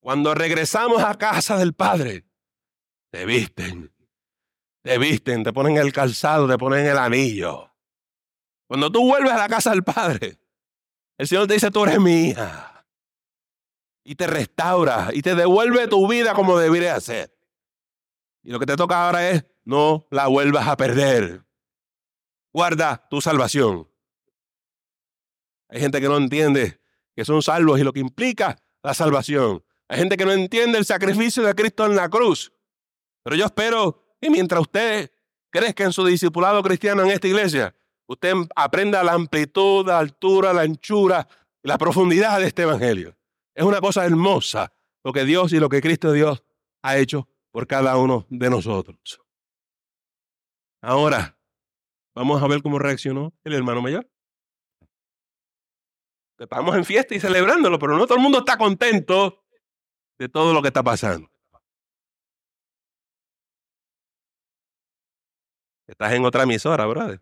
Cuando 0.00 0.34
regresamos 0.34 1.02
a 1.02 1.16
casa 1.16 1.56
del 1.56 1.74
Padre, 1.74 2.24
te 3.10 3.24
visten, 3.24 3.92
te 4.82 4.98
visten, 4.98 5.44
te 5.44 5.52
ponen 5.52 5.76
el 5.76 5.92
calzado, 5.92 6.48
te 6.48 6.58
ponen 6.58 6.86
el 6.86 6.98
anillo. 6.98 7.70
Cuando 8.66 8.90
tú 8.90 9.06
vuelves 9.06 9.32
a 9.32 9.38
la 9.38 9.48
casa 9.48 9.70
del 9.70 9.84
Padre, 9.84 10.38
el 11.18 11.28
Señor 11.28 11.46
te 11.46 11.54
dice, 11.54 11.70
tú 11.70 11.84
eres 11.84 12.00
mía 12.00 12.84
y 14.04 14.14
te 14.14 14.26
restaura 14.26 15.10
y 15.12 15.22
te 15.22 15.34
devuelve 15.34 15.86
tu 15.88 16.08
vida 16.08 16.34
como 16.34 16.58
debería 16.58 16.98
ser. 17.00 17.32
Y 18.42 18.50
lo 18.50 18.58
que 18.58 18.66
te 18.66 18.76
toca 18.76 19.06
ahora 19.06 19.30
es 19.30 19.44
no 19.64 20.06
la 20.10 20.26
vuelvas 20.26 20.66
a 20.66 20.76
perder. 20.76 21.44
Guarda 22.52 23.06
tu 23.08 23.20
salvación. 23.20 23.88
Hay 25.68 25.80
gente 25.80 26.00
que 26.00 26.08
no 26.08 26.16
entiende 26.16 26.80
que 27.14 27.24
son 27.24 27.42
salvos 27.42 27.78
y 27.78 27.84
lo 27.84 27.92
que 27.92 28.00
implica 28.00 28.58
la 28.82 28.94
salvación. 28.94 29.64
Hay 29.88 29.98
gente 29.98 30.16
que 30.16 30.24
no 30.24 30.32
entiende 30.32 30.78
el 30.78 30.84
sacrificio 30.84 31.42
de 31.42 31.54
Cristo 31.54 31.86
en 31.86 31.94
la 31.96 32.08
cruz. 32.08 32.52
Pero 33.22 33.36
yo 33.36 33.44
espero 33.46 34.01
que 34.22 34.30
mientras 34.30 34.60
usted 34.60 35.10
crezca 35.50 35.82
en 35.82 35.92
su 35.92 36.06
discipulado 36.06 36.62
cristiano 36.62 37.02
en 37.02 37.10
esta 37.10 37.26
iglesia, 37.26 37.74
usted 38.06 38.34
aprenda 38.54 39.02
la 39.02 39.14
amplitud, 39.14 39.84
la 39.84 39.98
altura, 39.98 40.52
la 40.52 40.62
anchura, 40.62 41.26
la 41.64 41.76
profundidad 41.76 42.38
de 42.38 42.46
este 42.46 42.62
evangelio. 42.62 43.16
Es 43.52 43.64
una 43.64 43.80
cosa 43.80 44.06
hermosa 44.06 44.72
lo 45.02 45.12
que 45.12 45.24
Dios 45.24 45.52
y 45.52 45.58
lo 45.58 45.68
que 45.68 45.80
Cristo 45.80 46.12
Dios 46.12 46.44
ha 46.82 46.96
hecho 46.98 47.28
por 47.50 47.66
cada 47.66 47.96
uno 47.96 48.24
de 48.30 48.48
nosotros. 48.48 49.20
Ahora, 50.80 51.36
vamos 52.14 52.40
a 52.40 52.46
ver 52.46 52.62
cómo 52.62 52.78
reaccionó 52.78 53.32
el 53.42 53.54
hermano 53.54 53.82
mayor. 53.82 54.08
Estamos 56.38 56.76
en 56.76 56.84
fiesta 56.84 57.14
y 57.16 57.20
celebrándolo, 57.20 57.76
pero 57.80 57.98
no 57.98 58.06
todo 58.06 58.18
el 58.18 58.22
mundo 58.22 58.38
está 58.38 58.56
contento 58.56 59.44
de 60.16 60.28
todo 60.28 60.54
lo 60.54 60.62
que 60.62 60.68
está 60.68 60.84
pasando. 60.84 61.31
Estás 65.86 66.12
en 66.12 66.24
otra 66.24 66.44
emisora, 66.44 66.86
brother. 66.86 67.20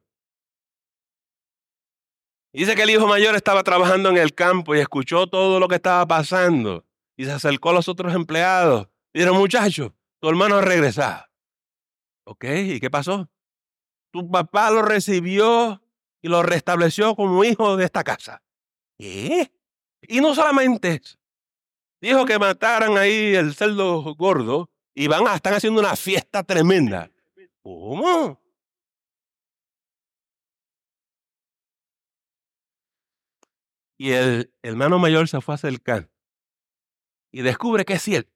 Dice 2.52 2.74
que 2.74 2.82
el 2.82 2.90
hijo 2.90 3.06
mayor 3.06 3.36
estaba 3.36 3.62
trabajando 3.62 4.08
en 4.08 4.16
el 4.16 4.34
campo 4.34 4.74
y 4.74 4.80
escuchó 4.80 5.28
todo 5.28 5.60
lo 5.60 5.68
que 5.68 5.76
estaba 5.76 6.06
pasando. 6.06 6.84
Y 7.16 7.24
se 7.24 7.32
acercó 7.32 7.70
a 7.70 7.74
los 7.74 7.88
otros 7.88 8.14
empleados. 8.14 8.88
Dijeron, 9.14 9.36
muchachos, 9.36 9.92
tu 10.20 10.28
hermano 10.28 10.56
ha 10.56 10.60
regresado. 10.60 11.24
Ok, 12.24 12.44
¿y 12.44 12.80
qué 12.80 12.90
pasó? 12.90 13.28
Tu 14.12 14.28
papá 14.28 14.70
lo 14.70 14.82
recibió 14.82 15.80
y 16.22 16.28
lo 16.28 16.42
restableció 16.42 17.14
como 17.14 17.44
hijo 17.44 17.76
de 17.76 17.84
esta 17.84 18.02
casa. 18.02 18.42
¿Qué? 18.98 19.50
Y 20.02 20.20
no 20.20 20.34
solamente. 20.34 21.00
Dijo 22.00 22.24
que 22.24 22.38
mataran 22.38 22.96
ahí 22.96 23.34
el 23.34 23.54
cerdo 23.54 24.02
gordo 24.14 24.70
y 24.94 25.06
van 25.06 25.26
a, 25.28 25.36
están 25.36 25.54
haciendo 25.54 25.80
una 25.80 25.96
fiesta 25.96 26.42
tremenda. 26.42 27.10
¿Cómo? 27.62 28.40
Y 34.00 34.12
el 34.12 34.50
hermano 34.62 34.98
mayor 34.98 35.28
se 35.28 35.42
fue 35.42 35.52
a 35.52 35.56
acercar 35.56 36.08
y 37.30 37.42
descubre 37.42 37.84
que 37.84 37.92
es 37.92 38.02
cierto. 38.02 38.32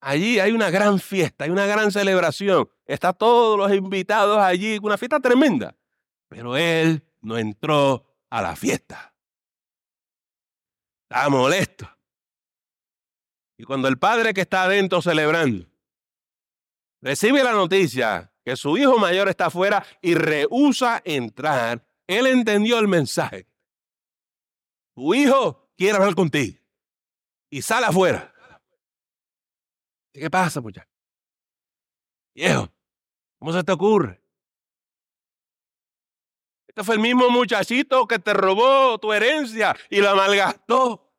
Allí 0.00 0.40
hay 0.40 0.50
una 0.50 0.70
gran 0.70 0.98
fiesta, 0.98 1.44
hay 1.44 1.50
una 1.50 1.66
gran 1.66 1.92
celebración. 1.92 2.68
Están 2.84 3.16
todos 3.16 3.56
los 3.56 3.72
invitados 3.72 4.38
allí, 4.38 4.76
una 4.82 4.98
fiesta 4.98 5.20
tremenda. 5.20 5.76
Pero 6.26 6.56
él 6.56 7.00
no 7.20 7.38
entró 7.38 8.04
a 8.28 8.42
la 8.42 8.56
fiesta. 8.56 9.14
Está 11.08 11.28
molesto. 11.28 11.88
Y 13.56 13.62
cuando 13.62 13.86
el 13.86 14.00
padre 14.00 14.34
que 14.34 14.40
está 14.40 14.64
adentro 14.64 15.00
celebrando 15.00 15.68
recibe 17.00 17.44
la 17.44 17.52
noticia 17.52 18.32
que 18.44 18.56
su 18.56 18.76
hijo 18.76 18.98
mayor 18.98 19.28
está 19.28 19.46
afuera 19.46 19.86
y 20.02 20.16
rehúsa 20.16 21.00
entrar, 21.04 21.86
él 22.08 22.26
entendió 22.26 22.80
el 22.80 22.88
mensaje 22.88 23.49
tu 25.00 25.14
hijo 25.14 25.72
quiere 25.78 25.96
hablar 25.96 26.14
contigo. 26.14 26.58
Y 27.48 27.62
sale 27.62 27.86
afuera. 27.86 28.34
¿Qué 30.12 30.28
pasa, 30.28 30.60
muchacho? 30.60 30.90
Viejo, 32.34 32.70
¿cómo 33.38 33.52
se 33.54 33.64
te 33.64 33.72
ocurre? 33.72 34.22
Este 36.68 36.84
fue 36.84 36.96
el 36.96 37.00
mismo 37.00 37.30
muchachito 37.30 38.06
que 38.06 38.18
te 38.18 38.34
robó 38.34 38.98
tu 38.98 39.10
herencia 39.12 39.74
y 39.88 40.02
la 40.02 40.14
malgastó. 40.14 41.10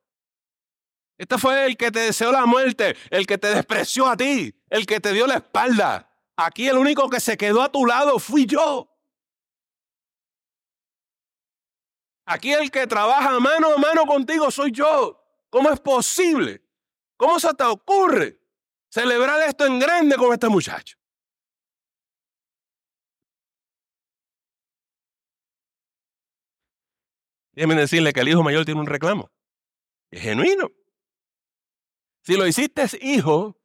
Este 1.18 1.36
fue 1.36 1.66
el 1.66 1.76
que 1.76 1.90
te 1.90 2.00
deseó 2.00 2.30
la 2.30 2.46
muerte, 2.46 2.96
el 3.10 3.26
que 3.26 3.36
te 3.36 3.48
despreció 3.48 4.06
a 4.06 4.16
ti, 4.16 4.54
el 4.70 4.86
que 4.86 5.00
te 5.00 5.12
dio 5.12 5.26
la 5.26 5.34
espalda. 5.34 6.08
Aquí 6.36 6.68
el 6.68 6.78
único 6.78 7.10
que 7.10 7.18
se 7.18 7.36
quedó 7.36 7.62
a 7.62 7.72
tu 7.72 7.84
lado 7.84 8.20
fui 8.20 8.46
yo. 8.46 8.91
Aquí 12.32 12.50
el 12.50 12.70
que 12.70 12.86
trabaja 12.86 13.38
mano 13.40 13.74
a 13.74 13.78
mano 13.78 14.06
contigo 14.06 14.50
soy 14.50 14.72
yo. 14.72 15.22
¿Cómo 15.50 15.70
es 15.70 15.78
posible? 15.78 16.62
¿Cómo 17.18 17.38
se 17.38 17.52
te 17.52 17.62
ocurre 17.64 18.40
celebrar 18.88 19.46
esto 19.46 19.66
en 19.66 19.78
grande 19.78 20.16
con 20.16 20.32
este 20.32 20.48
muchacho? 20.48 20.96
Déjenme 27.52 27.74
decirle 27.74 28.14
que 28.14 28.20
el 28.20 28.28
hijo 28.28 28.42
mayor 28.42 28.64
tiene 28.64 28.80
un 28.80 28.86
reclamo. 28.86 29.30
Es 30.10 30.22
genuino. 30.22 30.70
Si 32.22 32.34
lo 32.34 32.46
hiciste 32.46 32.86
hijo, 33.02 33.60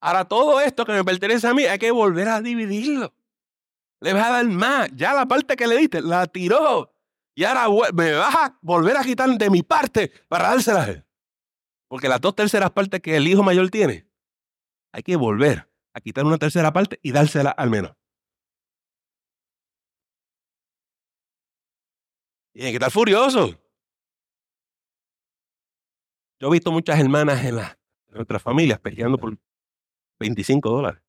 ahora 0.00 0.24
todo 0.24 0.60
esto 0.60 0.84
que 0.84 0.92
me 0.92 1.04
pertenece 1.04 1.48
a 1.48 1.54
mí 1.54 1.64
hay 1.64 1.80
que 1.80 1.90
volver 1.90 2.28
a 2.28 2.40
dividirlo. 2.40 3.12
Le 3.98 4.12
vas 4.12 4.24
a 4.24 4.30
dar 4.30 4.46
más. 4.46 4.88
Ya 4.94 5.14
la 5.14 5.26
parte 5.26 5.56
que 5.56 5.66
le 5.66 5.76
diste, 5.78 6.00
la 6.00 6.28
tiró. 6.28 6.94
Y 7.38 7.44
ahora 7.44 7.68
me 7.94 8.14
vas 8.14 8.34
a 8.34 8.58
volver 8.62 8.96
a 8.96 9.04
quitar 9.04 9.30
de 9.30 9.48
mi 9.48 9.62
parte 9.62 10.10
para 10.26 10.48
dársela 10.48 10.82
a. 10.82 11.06
Porque 11.86 12.08
las 12.08 12.20
dos 12.20 12.34
terceras 12.34 12.72
partes 12.72 13.00
que 13.00 13.14
el 13.14 13.28
hijo 13.28 13.44
mayor 13.44 13.70
tiene, 13.70 14.10
hay 14.92 15.04
que 15.04 15.14
volver 15.14 15.70
a 15.94 16.00
quitar 16.00 16.24
una 16.24 16.38
tercera 16.38 16.72
parte 16.72 16.98
y 17.00 17.12
dársela 17.12 17.50
al 17.50 17.70
menos. 17.70 17.94
Tiene 22.52 22.70
que 22.70 22.76
estar 22.78 22.90
furioso. 22.90 23.50
Yo 26.40 26.48
he 26.48 26.50
visto 26.50 26.72
muchas 26.72 26.98
hermanas 26.98 27.44
en, 27.44 27.54
la, 27.54 27.78
nuestras 28.08 28.42
familias 28.42 28.80
peleando 28.80 29.16
por 29.16 29.38
25 30.18 30.68
dólares. 30.68 31.04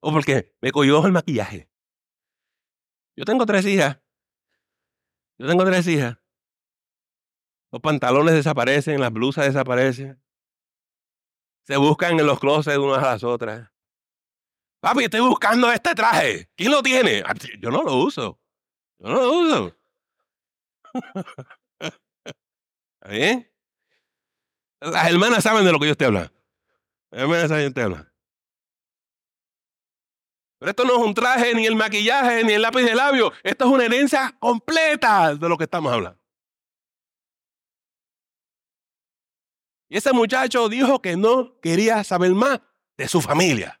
O 0.00 0.10
porque 0.10 0.56
me 0.60 0.72
cogió 0.72 1.06
el 1.06 1.12
maquillaje. 1.12 1.70
Yo 3.16 3.24
tengo 3.24 3.46
tres 3.46 3.64
hijas. 3.66 4.00
Yo 5.38 5.46
tengo 5.46 5.64
tres 5.64 5.86
hijas. 5.86 6.16
Los 7.70 7.82
pantalones 7.82 8.34
desaparecen, 8.34 9.00
las 9.00 9.12
blusas 9.12 9.46
desaparecen. 9.46 10.22
Se 11.64 11.76
buscan 11.76 12.18
en 12.18 12.26
los 12.26 12.38
closets 12.38 12.78
unas 12.78 12.98
a 12.98 13.12
las 13.12 13.24
otras. 13.24 13.70
Papi, 14.80 15.04
estoy 15.04 15.20
buscando 15.20 15.70
este 15.72 15.94
traje. 15.94 16.48
¿Quién 16.54 16.70
lo 16.70 16.82
tiene? 16.82 17.22
Ah, 17.26 17.34
yo 17.58 17.70
no 17.70 17.82
lo 17.82 17.96
uso. 17.96 18.40
Yo 18.98 19.08
no 19.08 19.14
lo 19.14 19.32
uso. 19.32 19.76
¿Está 21.80 23.08
bien? 23.10 23.50
Las 24.80 25.10
hermanas 25.10 25.42
saben 25.42 25.64
de 25.64 25.72
lo 25.72 25.78
que 25.80 25.86
yo 25.86 25.92
estoy 25.92 26.06
hablando. 26.06 26.32
Las 27.10 27.22
hermanas 27.22 27.48
saben 27.48 27.72
de 27.72 27.82
lo 27.82 27.94
que 27.96 28.00
estoy 28.00 28.15
Pero 30.58 30.70
esto 30.70 30.84
no 30.84 30.96
es 30.96 31.06
un 31.06 31.14
traje, 31.14 31.54
ni 31.54 31.66
el 31.66 31.76
maquillaje, 31.76 32.42
ni 32.44 32.54
el 32.54 32.62
lápiz 32.62 32.82
de 32.82 32.94
labio. 32.94 33.32
Esto 33.42 33.66
es 33.66 33.70
una 33.70 33.84
herencia 33.84 34.34
completa 34.38 35.34
de 35.34 35.48
lo 35.48 35.56
que 35.58 35.64
estamos 35.64 35.92
hablando. 35.92 36.18
Y 39.88 39.98
ese 39.98 40.12
muchacho 40.12 40.68
dijo 40.68 41.00
que 41.00 41.16
no 41.16 41.60
quería 41.60 42.02
saber 42.04 42.32
más 42.32 42.60
de 42.96 43.06
su 43.06 43.20
familia. 43.20 43.80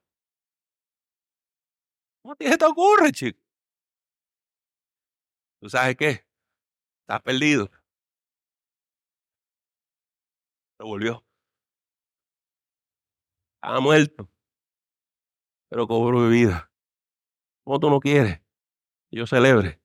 ¿Cómo 2.22 2.36
te 2.36 2.64
ocurre, 2.64 3.12
chico? 3.12 3.40
¿Tú 5.60 5.70
sabes 5.70 5.96
qué? 5.96 6.26
Estás 7.02 7.22
perdido. 7.22 7.70
Se 10.76 10.84
volvió. 10.84 11.24
Estaba 13.56 13.80
muerto. 13.80 14.28
Pero 15.76 15.86
cobró 15.86 16.26
vida. 16.30 16.72
¿Cómo 17.62 17.78
tú 17.78 17.90
no 17.90 18.00
quieres? 18.00 18.40
yo 19.10 19.26
celebre 19.26 19.78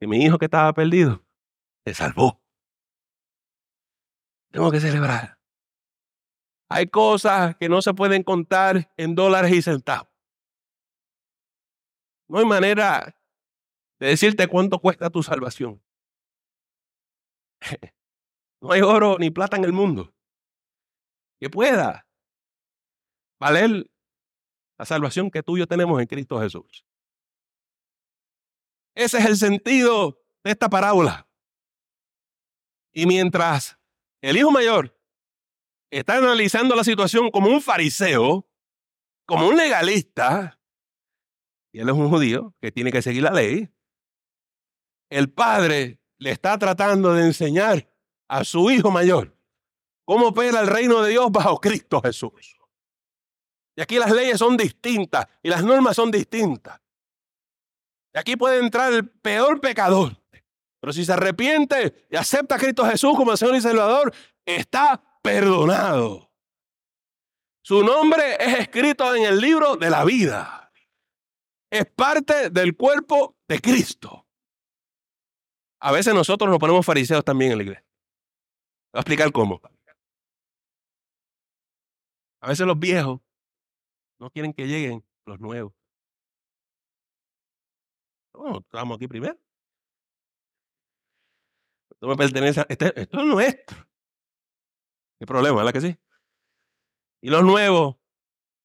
que 0.00 0.06
mi 0.06 0.24
hijo 0.24 0.38
que 0.38 0.46
estaba 0.46 0.72
perdido 0.72 1.26
se 1.84 1.92
salvó. 1.92 2.42
Tengo 4.50 4.70
que 4.70 4.80
celebrar. 4.80 5.38
Hay 6.70 6.86
cosas 6.86 7.54
que 7.56 7.68
no 7.68 7.82
se 7.82 7.92
pueden 7.92 8.22
contar 8.22 8.90
en 8.96 9.14
dólares 9.14 9.52
y 9.52 9.60
centavos. 9.60 10.08
No 12.30 12.38
hay 12.38 12.46
manera 12.46 13.14
de 14.00 14.06
decirte 14.06 14.48
cuánto 14.48 14.78
cuesta 14.78 15.10
tu 15.10 15.22
salvación. 15.22 15.84
No 18.62 18.72
hay 18.72 18.80
oro 18.80 19.18
ni 19.18 19.30
plata 19.30 19.58
en 19.58 19.64
el 19.64 19.74
mundo 19.74 20.14
que 21.38 21.50
pueda 21.50 22.08
valer 23.38 23.86
la 24.78 24.84
salvación 24.84 25.30
que 25.30 25.42
tú 25.42 25.56
y 25.56 25.60
yo 25.60 25.66
tenemos 25.66 26.00
en 26.00 26.06
Cristo 26.06 26.40
Jesús. 26.40 26.84
Ese 28.94 29.18
es 29.18 29.26
el 29.26 29.36
sentido 29.36 30.22
de 30.42 30.52
esta 30.52 30.68
parábola. 30.68 31.28
Y 32.92 33.06
mientras 33.06 33.78
el 34.22 34.36
hijo 34.36 34.50
mayor 34.50 34.98
está 35.90 36.16
analizando 36.16 36.74
la 36.74 36.84
situación 36.84 37.30
como 37.30 37.48
un 37.48 37.60
fariseo, 37.60 38.48
como 39.26 39.48
un 39.48 39.56
legalista, 39.56 40.58
y 41.72 41.80
él 41.80 41.88
es 41.88 41.94
un 41.94 42.08
judío 42.08 42.54
que 42.60 42.72
tiene 42.72 42.90
que 42.90 43.02
seguir 43.02 43.22
la 43.22 43.32
ley, 43.32 43.70
el 45.10 45.30
padre 45.30 46.00
le 46.18 46.30
está 46.30 46.58
tratando 46.58 47.12
de 47.12 47.26
enseñar 47.26 47.92
a 48.28 48.44
su 48.44 48.70
hijo 48.70 48.90
mayor 48.90 49.36
cómo 50.04 50.28
opera 50.28 50.60
el 50.60 50.66
reino 50.66 51.02
de 51.02 51.10
Dios 51.10 51.30
bajo 51.30 51.60
Cristo 51.60 52.00
Jesús. 52.00 52.55
Y 53.76 53.82
aquí 53.82 53.98
las 53.98 54.10
leyes 54.10 54.38
son 54.38 54.56
distintas 54.56 55.26
y 55.42 55.50
las 55.50 55.62
normas 55.62 55.94
son 55.94 56.10
distintas. 56.10 56.80
Y 58.14 58.18
aquí 58.18 58.34
puede 58.36 58.58
entrar 58.58 58.92
el 58.92 59.08
peor 59.08 59.60
pecador. 59.60 60.16
Pero 60.80 60.92
si 60.92 61.04
se 61.04 61.12
arrepiente 61.12 62.06
y 62.10 62.16
acepta 62.16 62.54
a 62.54 62.58
Cristo 62.58 62.86
Jesús 62.86 63.14
como 63.16 63.32
el 63.32 63.38
Señor 63.38 63.56
y 63.56 63.60
Salvador, 63.60 64.14
está 64.46 65.02
perdonado. 65.22 66.32
Su 67.62 67.82
nombre 67.82 68.36
es 68.40 68.60
escrito 68.60 69.14
en 69.14 69.24
el 69.24 69.40
libro 69.40 69.76
de 69.76 69.90
la 69.90 70.04
vida. 70.04 70.72
Es 71.70 71.84
parte 71.84 72.48
del 72.48 72.76
cuerpo 72.76 73.36
de 73.48 73.60
Cristo. 73.60 74.26
A 75.80 75.92
veces 75.92 76.14
nosotros 76.14 76.48
nos 76.48 76.58
ponemos 76.58 76.86
fariseos 76.86 77.24
también 77.24 77.52
en 77.52 77.58
la 77.58 77.64
iglesia. 77.64 77.86
Voy 78.92 78.98
a 78.98 79.00
explicar 79.00 79.32
cómo. 79.32 79.60
A 82.40 82.48
veces 82.48 82.66
los 82.66 82.78
viejos 82.78 83.20
no 84.18 84.30
quieren 84.30 84.52
que 84.52 84.66
lleguen 84.66 85.04
los 85.26 85.40
nuevos. 85.40 85.72
No, 88.34 88.58
estamos 88.58 88.96
aquí 88.96 89.08
primero. 89.08 89.38
Esto 91.90 92.06
me 92.14 92.24
este, 92.68 93.00
esto 93.00 93.20
es 93.20 93.26
nuestro. 93.26 93.76
¿Qué 95.18 95.26
problema, 95.26 95.56
verdad 95.56 95.72
que 95.72 95.80
sí? 95.80 95.98
Y 97.22 97.30
los 97.30 97.42
nuevos 97.42 97.96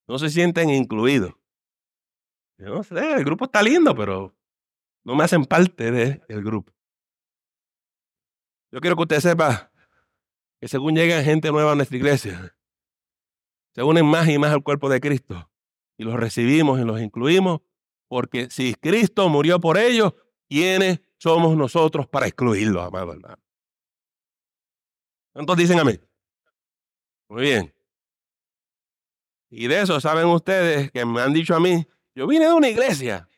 no 0.08 0.20
se 0.20 0.30
sienten 0.30 0.70
incluidos. 0.70 1.34
Yo 2.58 2.68
no 2.68 2.84
sé, 2.84 3.14
el 3.14 3.24
grupo 3.24 3.46
está 3.46 3.64
lindo, 3.64 3.96
pero 3.96 4.36
no 5.04 5.16
me 5.16 5.24
hacen 5.24 5.46
parte 5.46 5.92
del 5.92 6.44
grupo. 6.44 6.74
Yo 8.72 8.80
quiero 8.82 8.96
que 8.96 9.02
usted 9.04 9.20
sepa 9.20 9.72
que 10.60 10.68
según 10.68 10.96
llega 10.96 11.24
gente 11.24 11.52
nueva 11.52 11.72
a 11.72 11.76
nuestra 11.76 11.98
iglesia, 11.98 12.56
se 13.74 13.84
unen 13.84 14.06
más 14.06 14.28
y 14.28 14.38
más 14.38 14.52
al 14.52 14.64
cuerpo 14.64 14.90
de 14.90 15.00
Cristo 15.00 15.50
y 15.98 16.04
los 16.04 16.16
recibimos 16.16 16.80
y 16.80 16.84
los 16.84 17.00
incluimos, 17.00 17.62
porque 18.08 18.50
si 18.50 18.74
Cristo 18.74 19.30
murió 19.30 19.60
por 19.60 19.78
ellos, 19.78 20.14
¿quiénes 20.50 21.00
somos 21.18 21.56
nosotros 21.56 22.08
para 22.08 22.28
excluirlos, 22.28 22.84
amado 22.84 23.14
hermano? 23.14 23.42
¿Cuántos 25.34 25.58
dicen 25.58 25.80
amén? 25.80 26.02
Muy 27.30 27.44
bien. 27.44 27.74
Y 29.50 29.68
de 29.68 29.82
eso 29.82 30.00
saben 30.02 30.26
ustedes 30.28 30.92
que 30.92 31.06
me 31.06 31.22
han 31.22 31.34
dicho 31.34 31.56
a 31.56 31.60
mí, 31.60 31.86
yo 32.16 32.28
vine 32.28 32.46
de 32.46 32.54
una 32.54 32.70
iglesia 32.70 33.30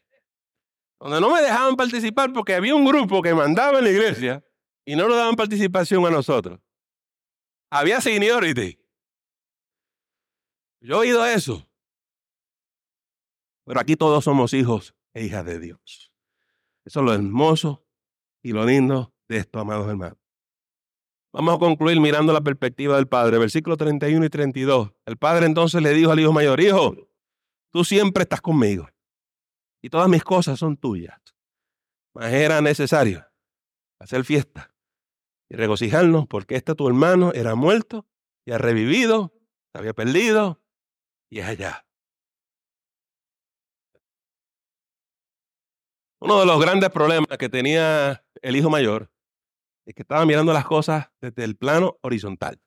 donde 1.00 1.20
no 1.20 1.34
me 1.34 1.42
dejaban 1.42 1.76
participar 1.76 2.32
porque 2.32 2.56
había 2.56 2.74
un 2.74 2.86
grupo 2.86 3.22
que 3.22 3.34
mandaba 3.34 3.80
en 3.80 3.84
la 3.84 3.92
iglesia 3.92 4.44
y 4.86 4.96
no 4.96 5.08
nos 5.08 5.18
daban 5.18 5.36
participación 5.36 6.06
a 6.06 6.10
nosotros. 6.10 6.60
Había 7.70 8.00
seniority. 8.00 8.80
Yo 10.84 10.96
he 10.96 11.00
oído 11.00 11.26
eso. 11.26 11.66
Pero 13.66 13.80
aquí 13.80 13.96
todos 13.96 14.26
somos 14.26 14.54
hijos 14.54 14.94
e 15.14 15.24
hijas 15.24 15.46
de 15.46 15.58
Dios. 15.58 16.14
Eso 16.84 17.00
es 17.00 17.06
lo 17.06 17.14
hermoso 17.14 17.88
y 18.42 18.52
lo 18.52 18.66
lindo 18.66 19.14
de 19.30 19.38
esto, 19.38 19.60
amados 19.60 19.88
hermanos. 19.88 20.18
Vamos 21.32 21.56
a 21.56 21.60
concluir 21.60 22.02
mirando 22.02 22.34
la 22.34 22.42
perspectiva 22.42 22.98
del 22.98 23.08
Padre. 23.08 23.38
Versículo 23.38 23.78
31 23.78 24.26
y 24.26 24.30
32. 24.30 24.92
El 25.06 25.16
Padre 25.16 25.46
entonces 25.46 25.82
le 25.82 25.94
dijo 25.94 26.12
al 26.12 26.20
hijo 26.20 26.34
mayor, 26.34 26.60
hijo, 26.60 26.96
tú 27.72 27.86
siempre 27.86 28.24
estás 28.24 28.42
conmigo 28.42 28.90
y 29.82 29.90
todas 29.90 30.10
mis 30.10 30.24
cosas 30.26 30.60
son 30.60 30.76
tuyas. 30.76 31.18
Mas 32.14 32.34
era 32.34 32.60
necesario 32.60 33.26
hacer 34.00 34.26
fiesta 34.26 34.76
y 35.50 35.56
regocijarnos 35.56 36.28
porque 36.28 36.56
este 36.56 36.76
tu 36.76 36.90
hermano 36.90 37.32
era 37.34 37.56
muerto 37.56 38.06
y 38.46 38.52
ha 38.52 38.58
revivido, 38.58 39.34
se 39.72 39.78
había 39.80 39.94
perdido 39.94 40.63
y 41.34 41.40
es 41.40 41.48
allá. 41.48 41.84
Uno 46.22 46.40
de 46.40 46.46
los 46.46 46.62
grandes 46.62 46.90
problemas 46.92 47.38
que 47.40 47.50
tenía 47.50 48.24
el 48.42 48.56
hijo 48.56 48.70
mayor 48.70 49.12
es 49.86 49.96
que 49.96 50.04
estaba 50.04 50.26
mirando 50.26 50.54
las 50.54 50.66
cosas 50.66 51.12
desde 51.20 51.44
el 51.44 51.58
plano 51.58 51.98
horizontal. 52.02 52.62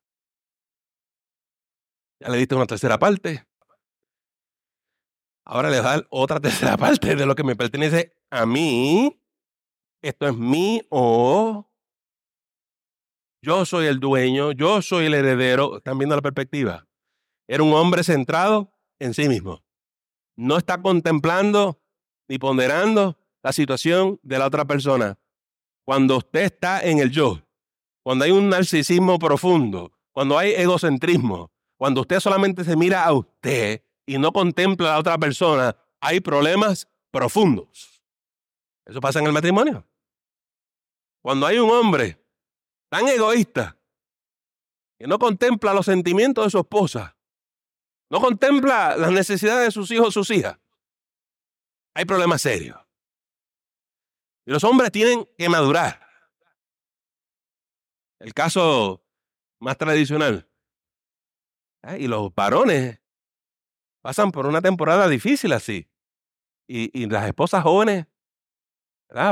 Ya 2.20 2.28
le 2.28 2.38
diste 2.38 2.56
una 2.56 2.66
tercera 2.66 2.98
parte. 2.98 3.46
Ahora 5.46 5.70
le 5.70 5.80
dar 5.80 6.06
otra 6.10 6.40
tercera 6.40 6.76
parte 6.76 7.14
de 7.14 7.24
lo 7.24 7.36
que 7.36 7.44
me 7.44 7.54
pertenece 7.54 8.16
a 8.30 8.46
mí. 8.46 9.16
Esto 10.02 10.26
es 10.26 10.36
mío 10.36 11.70
yo 13.42 13.64
soy 13.64 13.86
el 13.86 14.00
dueño, 14.00 14.50
yo 14.50 14.82
soy 14.82 15.06
el 15.06 15.14
heredero. 15.14 15.76
Están 15.76 15.98
viendo 15.98 16.16
la 16.16 16.22
perspectiva. 16.22 16.84
Era 17.48 17.62
un 17.62 17.72
hombre 17.74 18.02
centrado 18.02 18.72
en 18.98 19.14
sí 19.14 19.28
mismo. 19.28 19.62
No 20.36 20.56
está 20.56 20.80
contemplando 20.80 21.80
ni 22.28 22.38
ponderando 22.38 23.16
la 23.42 23.52
situación 23.52 24.18
de 24.22 24.38
la 24.38 24.46
otra 24.46 24.64
persona. 24.64 25.18
Cuando 25.84 26.16
usted 26.18 26.40
está 26.40 26.82
en 26.82 26.98
el 26.98 27.10
yo, 27.10 27.40
cuando 28.02 28.24
hay 28.24 28.32
un 28.32 28.48
narcisismo 28.48 29.18
profundo, 29.18 29.92
cuando 30.12 30.38
hay 30.38 30.52
egocentrismo, 30.52 31.50
cuando 31.76 32.00
usted 32.00 32.20
solamente 32.20 32.64
se 32.64 32.76
mira 32.76 33.04
a 33.04 33.12
usted 33.12 33.82
y 34.06 34.18
no 34.18 34.32
contempla 34.32 34.88
a 34.88 34.92
la 34.94 34.98
otra 34.98 35.18
persona, 35.18 35.76
hay 36.00 36.20
problemas 36.20 36.88
profundos. 37.10 38.02
Eso 38.84 39.00
pasa 39.00 39.20
en 39.20 39.26
el 39.26 39.32
matrimonio. 39.32 39.86
Cuando 41.22 41.46
hay 41.46 41.58
un 41.58 41.70
hombre 41.70 42.18
tan 42.88 43.08
egoísta 43.08 43.76
que 44.98 45.06
no 45.06 45.18
contempla 45.18 45.74
los 45.74 45.86
sentimientos 45.86 46.44
de 46.44 46.50
su 46.50 46.58
esposa, 46.58 47.15
no 48.10 48.20
contempla 48.20 48.96
las 48.96 49.10
necesidades 49.10 49.66
de 49.66 49.70
sus 49.70 49.90
hijos, 49.90 50.14
sus 50.14 50.30
hijas, 50.30 50.58
hay 51.94 52.04
problemas 52.04 52.42
serios. 52.42 52.78
Y 54.46 54.52
los 54.52 54.62
hombres 54.64 54.92
tienen 54.92 55.26
que 55.36 55.48
madurar. 55.48 56.06
El 58.20 58.32
caso 58.32 59.04
más 59.60 59.76
tradicional. 59.76 60.48
Y 61.98 62.06
los 62.06 62.34
varones 62.34 63.00
pasan 64.02 64.30
por 64.30 64.46
una 64.46 64.60
temporada 64.60 65.08
difícil 65.08 65.52
así. 65.52 65.88
Y, 66.68 67.06
las 67.06 67.26
esposas 67.26 67.62
jóvenes 67.62 68.06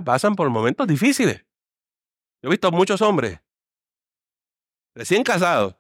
pasan 0.05 0.35
por 0.35 0.49
momentos 0.51 0.87
difíciles. 0.87 1.45
Yo 2.43 2.49
he 2.49 2.51
visto 2.51 2.70
muchos 2.70 3.03
hombres 3.03 3.41
recién 4.95 5.25
casados, 5.25 5.77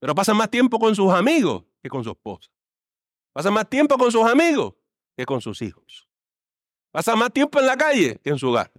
pero 0.00 0.14
pasan 0.14 0.36
más 0.36 0.50
tiempo 0.50 0.78
con 0.78 0.96
sus 0.96 1.12
amigos 1.12 1.64
que 1.82 1.88
con 1.88 2.04
su 2.04 2.10
esposa. 2.10 2.50
Pasan 3.32 3.54
más 3.54 3.68
tiempo 3.68 3.98
con 3.98 4.12
sus 4.12 4.24
amigos 4.24 4.74
que 5.16 5.26
con 5.26 5.40
sus 5.40 5.60
hijos. 5.62 6.08
Pasan 6.90 7.18
más 7.18 7.32
tiempo 7.32 7.58
en 7.58 7.66
la 7.66 7.76
calle 7.76 8.20
que 8.22 8.30
en 8.30 8.38
su 8.38 8.48
hogar. 8.48 8.70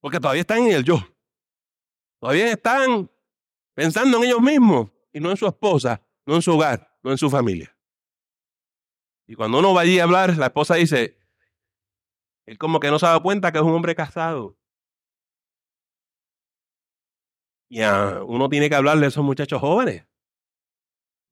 Porque 0.00 0.20
todavía 0.20 0.42
están 0.42 0.58
en 0.58 0.72
el 0.72 0.84
yo. 0.84 0.98
Todavía 2.20 2.52
están 2.52 3.10
pensando 3.74 4.18
en 4.18 4.24
ellos 4.24 4.40
mismos 4.40 4.90
y 5.12 5.20
no 5.20 5.30
en 5.30 5.36
su 5.36 5.46
esposa, 5.46 6.02
no 6.26 6.34
en 6.34 6.42
su 6.42 6.52
hogar, 6.52 6.96
no 7.02 7.10
en 7.10 7.18
su 7.18 7.30
familia. 7.30 7.74
Y 9.26 9.34
cuando 9.34 9.58
uno 9.58 9.74
va 9.74 9.82
allí 9.82 9.98
a 9.98 10.04
hablar, 10.04 10.36
la 10.36 10.46
esposa 10.46 10.74
dice, 10.74 11.18
él 12.46 12.58
como 12.58 12.80
que 12.80 12.90
no 12.90 12.98
se 12.98 13.06
da 13.06 13.20
cuenta 13.20 13.52
que 13.52 13.58
es 13.58 13.64
un 13.64 13.72
hombre 13.72 13.94
casado. 13.94 14.56
Y 17.68 17.80
uno 17.80 18.48
tiene 18.48 18.68
que 18.68 18.74
hablarle 18.74 19.06
a 19.06 19.08
esos 19.08 19.24
muchachos 19.24 19.60
jóvenes. 19.60 20.09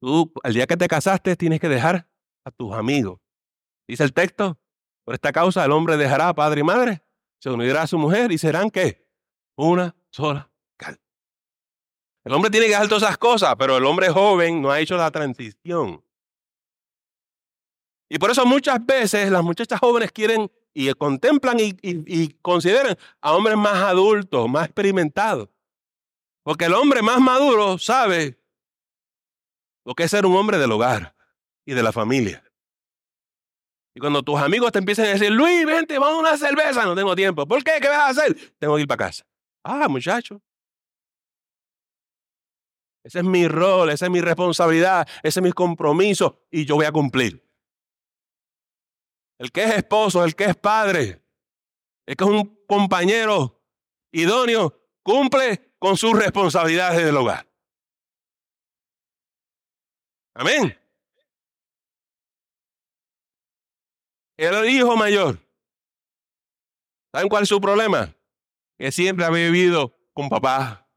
Tú, 0.01 0.32
el 0.44 0.55
día 0.55 0.66
que 0.66 0.76
te 0.76 0.88
casaste, 0.88 1.36
tienes 1.36 1.61
que 1.61 1.68
dejar 1.68 2.09
a 2.44 2.51
tus 2.51 2.72
amigos. 2.72 3.20
Dice 3.86 4.05
el 4.05 4.12
texto, 4.12 4.59
por 5.05 5.14
esta 5.14 5.32
causa 5.32 5.64
el 5.64 5.72
hombre 5.72 5.96
dejará 5.96 6.28
a 6.28 6.34
padre 6.34 6.61
y 6.61 6.64
madre, 6.64 7.03
se 7.40 7.51
unirá 7.51 7.82
a 7.82 7.86
su 7.86 7.99
mujer 7.99 8.30
y 8.30 8.38
serán 8.38 8.70
qué? 8.70 9.09
Una 9.57 9.96
sola 10.11 10.51
carne. 10.76 11.01
El 12.24 12.32
hombre 12.32 12.51
tiene 12.51 12.66
que 12.66 12.72
dejar 12.72 12.88
todas 12.88 13.05
esas 13.05 13.18
cosas, 13.18 13.55
pero 13.59 13.76
el 13.76 13.84
hombre 13.84 14.11
joven 14.11 14.61
no 14.61 14.70
ha 14.70 14.80
hecho 14.80 14.96
la 14.96 15.11
transición. 15.11 16.05
Y 18.11 18.18
por 18.18 18.30
eso 18.30 18.46
muchas 18.46 18.84
veces 18.84 19.30
las 19.30 19.42
muchachas 19.42 19.80
jóvenes 19.80 20.12
quieren 20.12 20.51
y 20.72 20.92
contemplan 20.94 21.59
y, 21.59 21.76
y 21.82 22.28
consideran 22.40 22.96
a 23.20 23.32
hombres 23.32 23.57
más 23.57 23.76
adultos, 23.82 24.49
más 24.49 24.66
experimentados. 24.66 25.49
Porque 26.42 26.66
el 26.66 26.74
hombre 26.74 27.03
más 27.03 27.20
maduro 27.20 27.78
sabe 27.78 28.38
lo 29.89 29.95
que 29.95 30.03
es 30.03 30.11
ser 30.11 30.26
un 30.26 30.36
hombre 30.36 30.59
del 30.59 30.70
hogar 30.70 31.16
y 31.64 31.72
de 31.72 31.82
la 31.82 31.93
familia. 31.93 32.45
Y 33.95 34.01
cuando 34.01 34.22
tus 34.22 34.39
amigos 34.39 34.70
te 34.70 34.80
empiezan 34.80 35.07
a 35.07 35.09
decir, 35.09 35.30
Luis, 35.30 35.64
vente, 35.64 35.99
vamos 35.99 36.16
a 36.16 36.28
una 36.28 36.36
cerveza, 36.36 36.84
no 36.84 36.95
tengo 36.95 37.16
tiempo. 37.16 37.49
¿Por 37.49 37.64
qué? 37.64 37.78
¿Qué 37.80 37.89
vas 37.89 38.01
a 38.01 38.09
hacer? 38.09 38.36
Tengo 38.59 38.76
que 38.76 38.82
ir 38.82 38.86
para 38.86 39.07
casa. 39.07 39.24
Ah, 39.64 39.89
muchacho. 39.89 40.43
Ese 43.03 43.20
es 43.20 43.24
mi 43.24 43.49
rol, 43.49 43.89
esa 43.89 44.05
es 44.05 44.11
mi 44.11 44.20
responsabilidad, 44.20 45.09
ese 45.22 45.41
es 45.41 45.43
mi 45.43 45.53
compromiso 45.53 46.47
y 46.51 46.66
yo 46.66 46.74
voy 46.74 46.84
a 46.84 46.93
cumplir. 46.93 47.43
El 49.39 49.51
que 49.51 49.64
es 49.64 49.74
esposo, 49.74 50.22
el 50.22 50.36
que 50.36 50.45
es 50.45 50.57
padre, 50.57 51.24
el 52.05 52.14
que 52.14 52.24
es 52.24 52.30
un 52.30 52.62
compañero 52.66 53.64
idóneo, 54.12 54.86
cumple 55.03 55.72
con 55.78 55.97
sus 55.97 56.12
responsabilidades 56.12 57.03
del 57.03 57.16
hogar. 57.16 57.47
Amén. 60.39 60.78
El 64.36 64.70
hijo 64.70 64.97
mayor. 64.97 65.36
¿Saben 67.12 67.28
cuál 67.28 67.43
es 67.43 67.49
su 67.49 67.61
problema? 67.61 68.14
Que 68.78 68.93
siempre 68.93 69.24
ha 69.24 69.30
vivido 69.30 69.99
con 70.12 70.28
papá. 70.28 70.89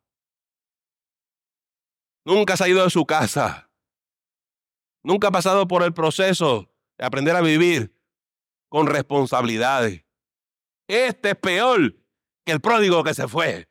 Nunca 2.24 2.54
ha 2.60 2.68
ido 2.68 2.84
de 2.84 2.92
su 2.92 3.04
casa. 3.08 3.72
Nunca 5.02 5.30
ha 5.30 5.32
pasado 5.32 5.68
por 5.68 5.82
el 5.82 5.92
proceso 5.92 6.72
de 7.00 7.06
aprender 7.06 7.36
a 7.36 7.42
vivir 7.42 8.00
con 8.70 8.86
responsabilidades. 8.86 10.06
Este 10.88 11.32
es 11.32 11.36
peor 11.36 11.96
que 12.46 12.52
el 12.52 12.62
pródigo 12.62 13.04
que 13.04 13.16
se 13.16 13.28
fue. 13.28 13.68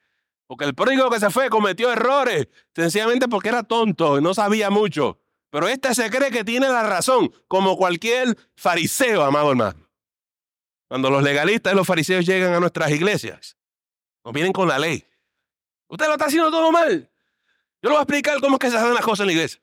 Porque 0.48 0.64
el 0.64 0.74
pródigo 0.74 1.08
que 1.10 1.20
se 1.20 1.30
fue 1.30 1.48
cometió 1.48 1.92
errores, 1.92 2.48
sencillamente 2.74 3.28
porque 3.28 3.50
era 3.50 3.62
tonto 3.62 4.18
y 4.18 4.20
no 4.20 4.34
sabía 4.34 4.68
mucho. 4.68 5.19
Pero 5.50 5.68
este 5.68 5.94
se 5.94 6.10
cree 6.10 6.30
que 6.30 6.44
tiene 6.44 6.68
la 6.68 6.84
razón, 6.84 7.32
como 7.48 7.76
cualquier 7.76 8.36
fariseo, 8.54 9.22
amado 9.22 9.50
hermano. 9.50 9.90
Cuando 10.88 11.10
los 11.10 11.22
legalistas 11.22 11.72
y 11.72 11.76
los 11.76 11.86
fariseos 11.86 12.24
llegan 12.24 12.54
a 12.54 12.60
nuestras 12.60 12.90
iglesias, 12.90 13.56
nos 14.24 14.32
vienen 14.32 14.52
con 14.52 14.68
la 14.68 14.78
ley. 14.78 15.06
Usted 15.88 16.06
lo 16.06 16.12
está 16.12 16.26
haciendo 16.26 16.50
todo 16.50 16.70
mal. 16.70 17.10
Yo 17.82 17.88
le 17.88 17.90
voy 17.90 17.98
a 17.98 18.02
explicar 18.02 18.40
cómo 18.40 18.56
es 18.56 18.60
que 18.60 18.70
se 18.70 18.76
hacen 18.76 18.94
las 18.94 19.04
cosas 19.04 19.20
en 19.20 19.26
la 19.26 19.32
iglesia. 19.32 19.60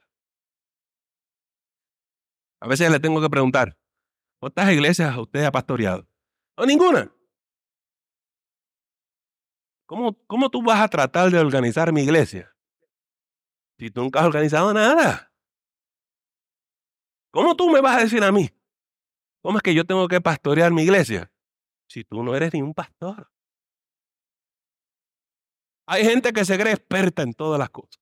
A 2.60 2.68
veces 2.68 2.90
le 2.92 3.00
tengo 3.00 3.22
que 3.22 3.30
preguntar, 3.30 3.78
¿cuántas 4.40 4.72
iglesias 4.72 5.16
usted 5.18 5.46
ha 5.46 5.52
pastoreado? 5.52 6.08
O 6.56 6.66
ninguna. 6.66 7.12
¿Cómo, 9.86 10.18
¿Cómo 10.28 10.50
tú 10.50 10.62
vas 10.62 10.82
a 10.82 10.88
tratar 10.90 11.30
de 11.30 11.40
organizar 11.40 11.94
mi 11.94 12.04
iglesia? 12.04 12.54
Si 13.78 13.90
tú 13.90 14.02
nunca 14.02 14.20
has 14.20 14.26
organizado 14.26 14.74
nada. 14.74 15.27
¿Cómo 17.38 17.56
tú 17.56 17.70
me 17.70 17.82
vas 17.82 17.98
a 17.98 18.00
decir 18.00 18.24
a 18.24 18.32
mí? 18.32 18.50
¿Cómo 19.44 19.60
es 19.60 19.62
que 19.62 19.76
yo 19.76 19.86
tengo 19.86 20.08
que 20.08 20.20
pastorear 20.20 20.72
mi 20.72 20.82
iglesia? 20.82 21.32
Si 21.88 22.04
tú 22.04 22.24
no 22.24 22.36
eres 22.36 22.52
ni 22.52 22.64
un 22.64 22.74
pastor. 22.74 23.32
Hay 25.86 26.04
gente 26.04 26.34
que 26.34 26.44
se 26.46 26.58
cree 26.58 26.74
experta 26.74 27.22
en 27.22 27.36
todas 27.36 27.60
las 27.60 27.70
cosas. 27.70 28.02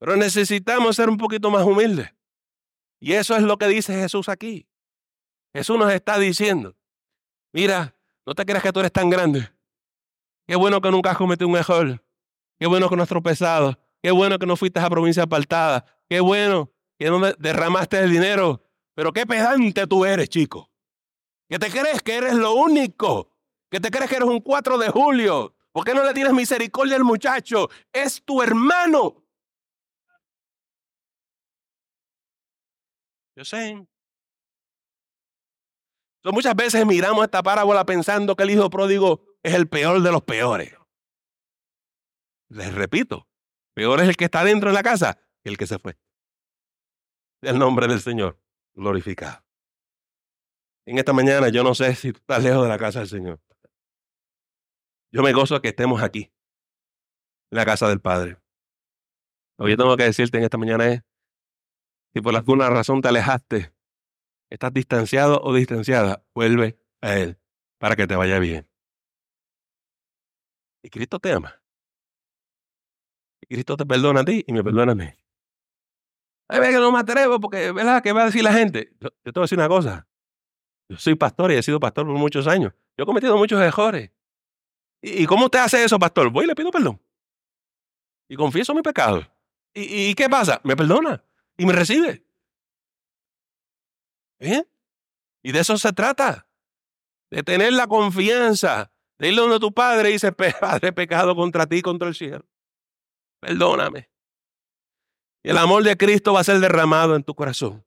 Pero 0.00 0.16
necesitamos 0.16 0.96
ser 0.96 1.08
un 1.08 1.16
poquito 1.16 1.48
más 1.48 1.62
humildes. 1.62 2.12
Y 2.98 3.12
eso 3.12 3.36
es 3.36 3.42
lo 3.44 3.56
que 3.56 3.68
dice 3.68 3.94
Jesús 3.94 4.28
aquí. 4.28 4.68
Jesús 5.54 5.78
nos 5.78 5.92
está 5.92 6.18
diciendo, 6.18 6.74
mira, 7.52 7.94
no 8.26 8.34
te 8.34 8.44
creas 8.44 8.64
que 8.64 8.72
tú 8.72 8.80
eres 8.80 8.90
tan 8.90 9.10
grande. 9.10 9.48
Qué 10.44 10.56
bueno 10.56 10.80
que 10.80 10.90
nunca 10.90 11.12
has 11.12 11.16
cometido 11.16 11.46
un 11.46 11.56
error. 11.56 12.04
Qué 12.58 12.66
bueno 12.66 12.88
que 12.88 12.96
no 12.96 13.04
has 13.04 13.08
tropezado. 13.08 13.78
Qué 14.02 14.10
bueno 14.10 14.40
que 14.40 14.46
no 14.46 14.56
fuiste 14.56 14.80
a 14.80 14.90
provincia 14.90 15.22
apartada. 15.22 15.86
Qué 16.08 16.18
bueno 16.18 16.72
que 16.98 17.10
no 17.10 17.20
derramaste 17.38 17.98
el 17.98 18.10
dinero. 18.10 18.62
Pero 18.94 19.12
qué 19.12 19.26
pedante 19.26 19.86
tú 19.86 20.04
eres, 20.04 20.28
chico. 20.28 20.70
Que 21.48 21.58
te 21.58 21.70
crees 21.70 22.02
que 22.02 22.16
eres 22.16 22.34
lo 22.34 22.54
único. 22.54 23.32
Que 23.70 23.80
te 23.80 23.90
crees 23.90 24.10
que 24.10 24.16
eres 24.16 24.28
un 24.28 24.40
4 24.40 24.78
de 24.78 24.88
julio. 24.90 25.54
¿Por 25.72 25.84
qué 25.84 25.94
no 25.94 26.04
le 26.04 26.12
tienes 26.12 26.32
misericordia 26.32 26.96
al 26.96 27.04
muchacho? 27.04 27.68
Es 27.92 28.22
tu 28.24 28.42
hermano. 28.42 29.24
Yo 33.36 33.44
sé. 33.44 33.86
muchas 36.24 36.56
veces 36.56 36.84
miramos 36.84 37.24
esta 37.24 37.42
parábola 37.42 37.86
pensando 37.86 38.34
que 38.34 38.42
el 38.42 38.50
hijo 38.50 38.68
pródigo 38.68 39.22
es 39.44 39.54
el 39.54 39.68
peor 39.68 40.02
de 40.02 40.10
los 40.10 40.22
peores. 40.22 40.74
Les 42.48 42.74
repito, 42.74 43.28
peor 43.74 44.00
es 44.00 44.08
el 44.08 44.16
que 44.16 44.24
está 44.24 44.42
dentro 44.42 44.70
de 44.70 44.74
la 44.74 44.82
casa 44.82 45.18
que 45.42 45.50
el 45.50 45.56
que 45.56 45.68
se 45.68 45.78
fue. 45.78 45.96
El 47.40 47.58
nombre 47.58 47.86
del 47.86 48.00
Señor 48.00 48.40
glorificado. 48.74 49.44
En 50.86 50.98
esta 50.98 51.12
mañana 51.12 51.48
yo 51.50 51.62
no 51.62 51.74
sé 51.74 51.94
si 51.94 52.12
tú 52.12 52.18
estás 52.18 52.42
lejos 52.42 52.62
de 52.62 52.68
la 52.68 52.78
casa 52.78 53.00
del 53.00 53.08
Señor. 53.08 53.40
Yo 55.12 55.22
me 55.22 55.32
gozo 55.32 55.60
que 55.60 55.68
estemos 55.68 56.02
aquí, 56.02 56.32
en 57.50 57.56
la 57.56 57.64
casa 57.64 57.88
del 57.88 58.00
Padre. 58.00 58.38
Lo 59.58 59.64
que 59.64 59.72
yo 59.72 59.76
tengo 59.76 59.96
que 59.96 60.04
decirte 60.04 60.38
en 60.38 60.44
esta 60.44 60.58
mañana 60.58 60.86
es, 60.86 61.02
si 62.12 62.20
por 62.20 62.34
alguna 62.34 62.70
razón 62.70 63.00
te 63.00 63.08
alejaste, 63.08 63.72
estás 64.50 64.72
distanciado 64.72 65.40
o 65.42 65.54
distanciada, 65.54 66.24
vuelve 66.34 66.78
a 67.00 67.16
Él 67.18 67.38
para 67.78 67.94
que 67.94 68.06
te 68.06 68.16
vaya 68.16 68.38
bien. 68.38 68.68
Y 70.82 70.90
Cristo 70.90 71.18
te 71.18 71.32
ama. 71.32 71.62
Cristo 73.48 73.76
te 73.76 73.86
perdona 73.86 74.20
a 74.20 74.24
ti 74.24 74.44
y 74.46 74.52
me 74.52 74.62
perdona 74.62 74.92
a 74.92 74.94
mí. 74.94 75.08
Ay, 76.48 76.60
que 76.60 76.78
no 76.78 76.90
me 76.90 76.98
atrevo 76.98 77.38
porque, 77.38 77.72
¿verdad? 77.72 78.02
¿Qué 78.02 78.12
va 78.12 78.22
a 78.22 78.26
decir 78.26 78.42
la 78.42 78.52
gente? 78.52 78.92
Yo, 79.00 79.10
te 79.10 79.30
voy 79.32 79.42
a 79.42 79.44
decir 79.44 79.58
una 79.58 79.68
cosa. 79.68 80.08
Yo 80.88 80.96
soy 80.96 81.14
pastor 81.14 81.52
y 81.52 81.56
he 81.56 81.62
sido 81.62 81.78
pastor 81.78 82.06
por 82.06 82.16
muchos 82.16 82.46
años. 82.46 82.72
Yo 82.96 83.02
he 83.02 83.06
cometido 83.06 83.36
muchos 83.36 83.60
errores. 83.60 84.10
¿Y, 85.02 85.26
cómo 85.26 85.44
usted 85.44 85.58
hace 85.58 85.84
eso, 85.84 85.98
pastor? 85.98 86.30
Voy 86.30 86.44
y 86.44 86.48
le 86.48 86.54
pido 86.54 86.70
perdón. 86.70 87.00
Y 88.28 88.36
confieso 88.36 88.74
mi 88.74 88.82
pecado. 88.82 89.22
¿Y, 89.74 90.10
y 90.10 90.14
qué 90.14 90.28
pasa? 90.28 90.60
Me 90.64 90.74
perdona 90.74 91.22
y 91.56 91.66
me 91.66 91.72
recibe. 91.74 92.24
¿Bien? 94.40 94.66
Y 95.42 95.52
de 95.52 95.60
eso 95.60 95.76
se 95.76 95.92
trata. 95.92 96.48
De 97.30 97.42
tener 97.42 97.74
la 97.74 97.86
confianza. 97.86 98.90
De 99.18 99.28
ir 99.28 99.36
donde 99.36 99.58
tu 99.58 99.72
padre 99.72 100.10
y 100.10 100.12
dice, 100.14 100.32
Padre, 100.60 100.92
pecado 100.92 101.36
contra 101.36 101.66
ti, 101.66 101.82
contra 101.82 102.08
el 102.08 102.14
cielo. 102.14 102.46
Perdóname. 103.40 104.08
Y 105.42 105.50
el 105.50 105.58
amor 105.58 105.82
de 105.84 105.96
Cristo 105.96 106.32
va 106.32 106.40
a 106.40 106.44
ser 106.44 106.60
derramado 106.60 107.14
en 107.14 107.22
tu 107.22 107.34
corazón. 107.34 107.84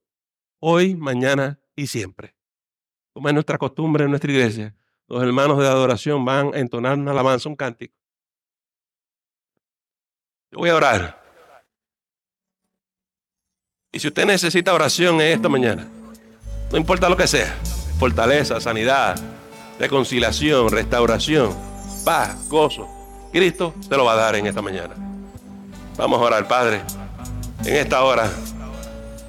Hoy, 0.59 0.95
mañana 0.95 1.59
y 1.75 1.87
siempre. 1.87 2.35
Como 3.13 3.27
es 3.27 3.33
nuestra 3.33 3.57
costumbre 3.57 4.05
en 4.05 4.11
nuestra 4.11 4.31
iglesia, 4.31 4.75
los 5.07 5.21
hermanos 5.21 5.59
de 5.59 5.67
adoración 5.67 6.23
van 6.23 6.53
a 6.53 6.59
entonar 6.59 6.97
una 6.97 7.11
alabanza, 7.11 7.49
un 7.49 7.55
cántico. 7.55 7.93
Yo 10.51 10.59
voy 10.59 10.69
a 10.69 10.75
orar. 10.75 11.21
Y 13.91 13.99
si 13.99 14.07
usted 14.07 14.25
necesita 14.25 14.73
oración 14.73 15.15
en 15.15 15.33
esta 15.33 15.49
mañana, 15.49 15.87
no 16.71 16.77
importa 16.77 17.09
lo 17.09 17.17
que 17.17 17.27
sea, 17.27 17.53
fortaleza, 17.99 18.61
sanidad, 18.61 19.19
reconciliación, 19.77 20.69
restauración, 20.69 21.53
paz, 22.05 22.47
gozo, 22.47 22.87
Cristo 23.33 23.73
te 23.89 23.97
lo 23.97 24.05
va 24.05 24.13
a 24.13 24.17
dar 24.17 24.35
en 24.35 24.47
esta 24.47 24.61
mañana. 24.61 24.95
Vamos 25.97 26.21
a 26.21 26.23
orar, 26.23 26.47
Padre. 26.47 26.81
En 27.65 27.75
esta 27.75 28.03
hora 28.03 28.31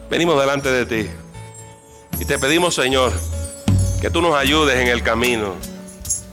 venimos 0.08 0.40
delante 0.40 0.70
de 0.70 0.86
ti 0.86 1.10
y 2.18 2.24
te 2.24 2.38
pedimos, 2.38 2.74
Señor, 2.74 3.12
que 4.00 4.08
tú 4.08 4.22
nos 4.22 4.34
ayudes 4.34 4.80
en 4.80 4.88
el 4.88 5.02
camino. 5.02 5.54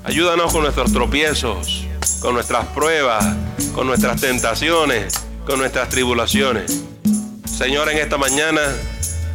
Ayúdanos 0.05 0.51
con 0.53 0.61
nuestros 0.61 0.93
tropiezos, 0.93 1.85
con 2.21 2.33
nuestras 2.33 2.67
pruebas, 2.67 3.25
con 3.75 3.85
nuestras 3.85 4.21
tentaciones, 4.21 5.13
con 5.45 5.59
nuestras 5.59 5.89
tribulaciones. 5.89 6.83
Señor, 7.45 7.89
en 7.89 7.97
esta 7.97 8.17
mañana, 8.17 8.61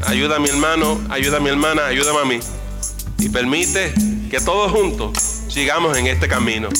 ayuda 0.07 0.37
a 0.37 0.39
mi 0.39 0.49
hermano, 0.49 0.99
ayuda 1.11 1.37
a 1.37 1.41
mi 1.41 1.51
hermana, 1.51 1.87
ayúdame 1.87 2.21
a 2.21 2.25
mí. 2.25 2.41
Y 3.19 3.29
permite 3.29 3.93
que 4.31 4.41
todos 4.41 4.73
juntos 4.73 5.19
sigamos 5.49 5.99
en 5.99 6.07
este 6.07 6.29
camino. 6.29 6.71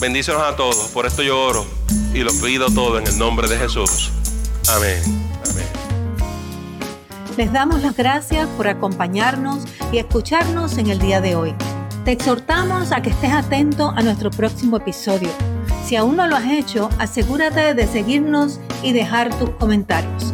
Bendícenos 0.00 0.42
a 0.42 0.56
todos. 0.56 0.88
Por 0.88 1.04
esto 1.04 1.22
yo 1.22 1.38
oro 1.38 1.66
y 2.14 2.20
lo 2.20 2.32
pido 2.40 2.70
todo 2.70 2.98
en 2.98 3.06
el 3.06 3.18
nombre 3.18 3.48
de 3.48 3.58
Jesús. 3.58 4.10
Amén. 4.68 5.02
Les 7.36 7.52
damos 7.52 7.82
las 7.82 7.96
gracias 7.96 8.48
por 8.56 8.68
acompañarnos 8.68 9.64
y 9.92 9.98
escucharnos 9.98 10.78
en 10.78 10.88
el 10.88 11.00
día 11.00 11.20
de 11.20 11.34
hoy. 11.34 11.54
Te 12.04 12.12
exhortamos 12.12 12.92
a 12.92 13.02
que 13.02 13.10
estés 13.10 13.32
atento 13.32 13.90
a 13.90 14.02
nuestro 14.02 14.30
próximo 14.30 14.76
episodio. 14.76 15.30
Si 15.84 15.96
aún 15.96 16.16
no 16.16 16.26
lo 16.28 16.36
has 16.36 16.46
hecho, 16.46 16.88
asegúrate 16.98 17.74
de 17.74 17.86
seguirnos 17.86 18.60
y 18.82 18.92
dejar 18.92 19.36
tus 19.38 19.50
comentarios. 19.50 20.32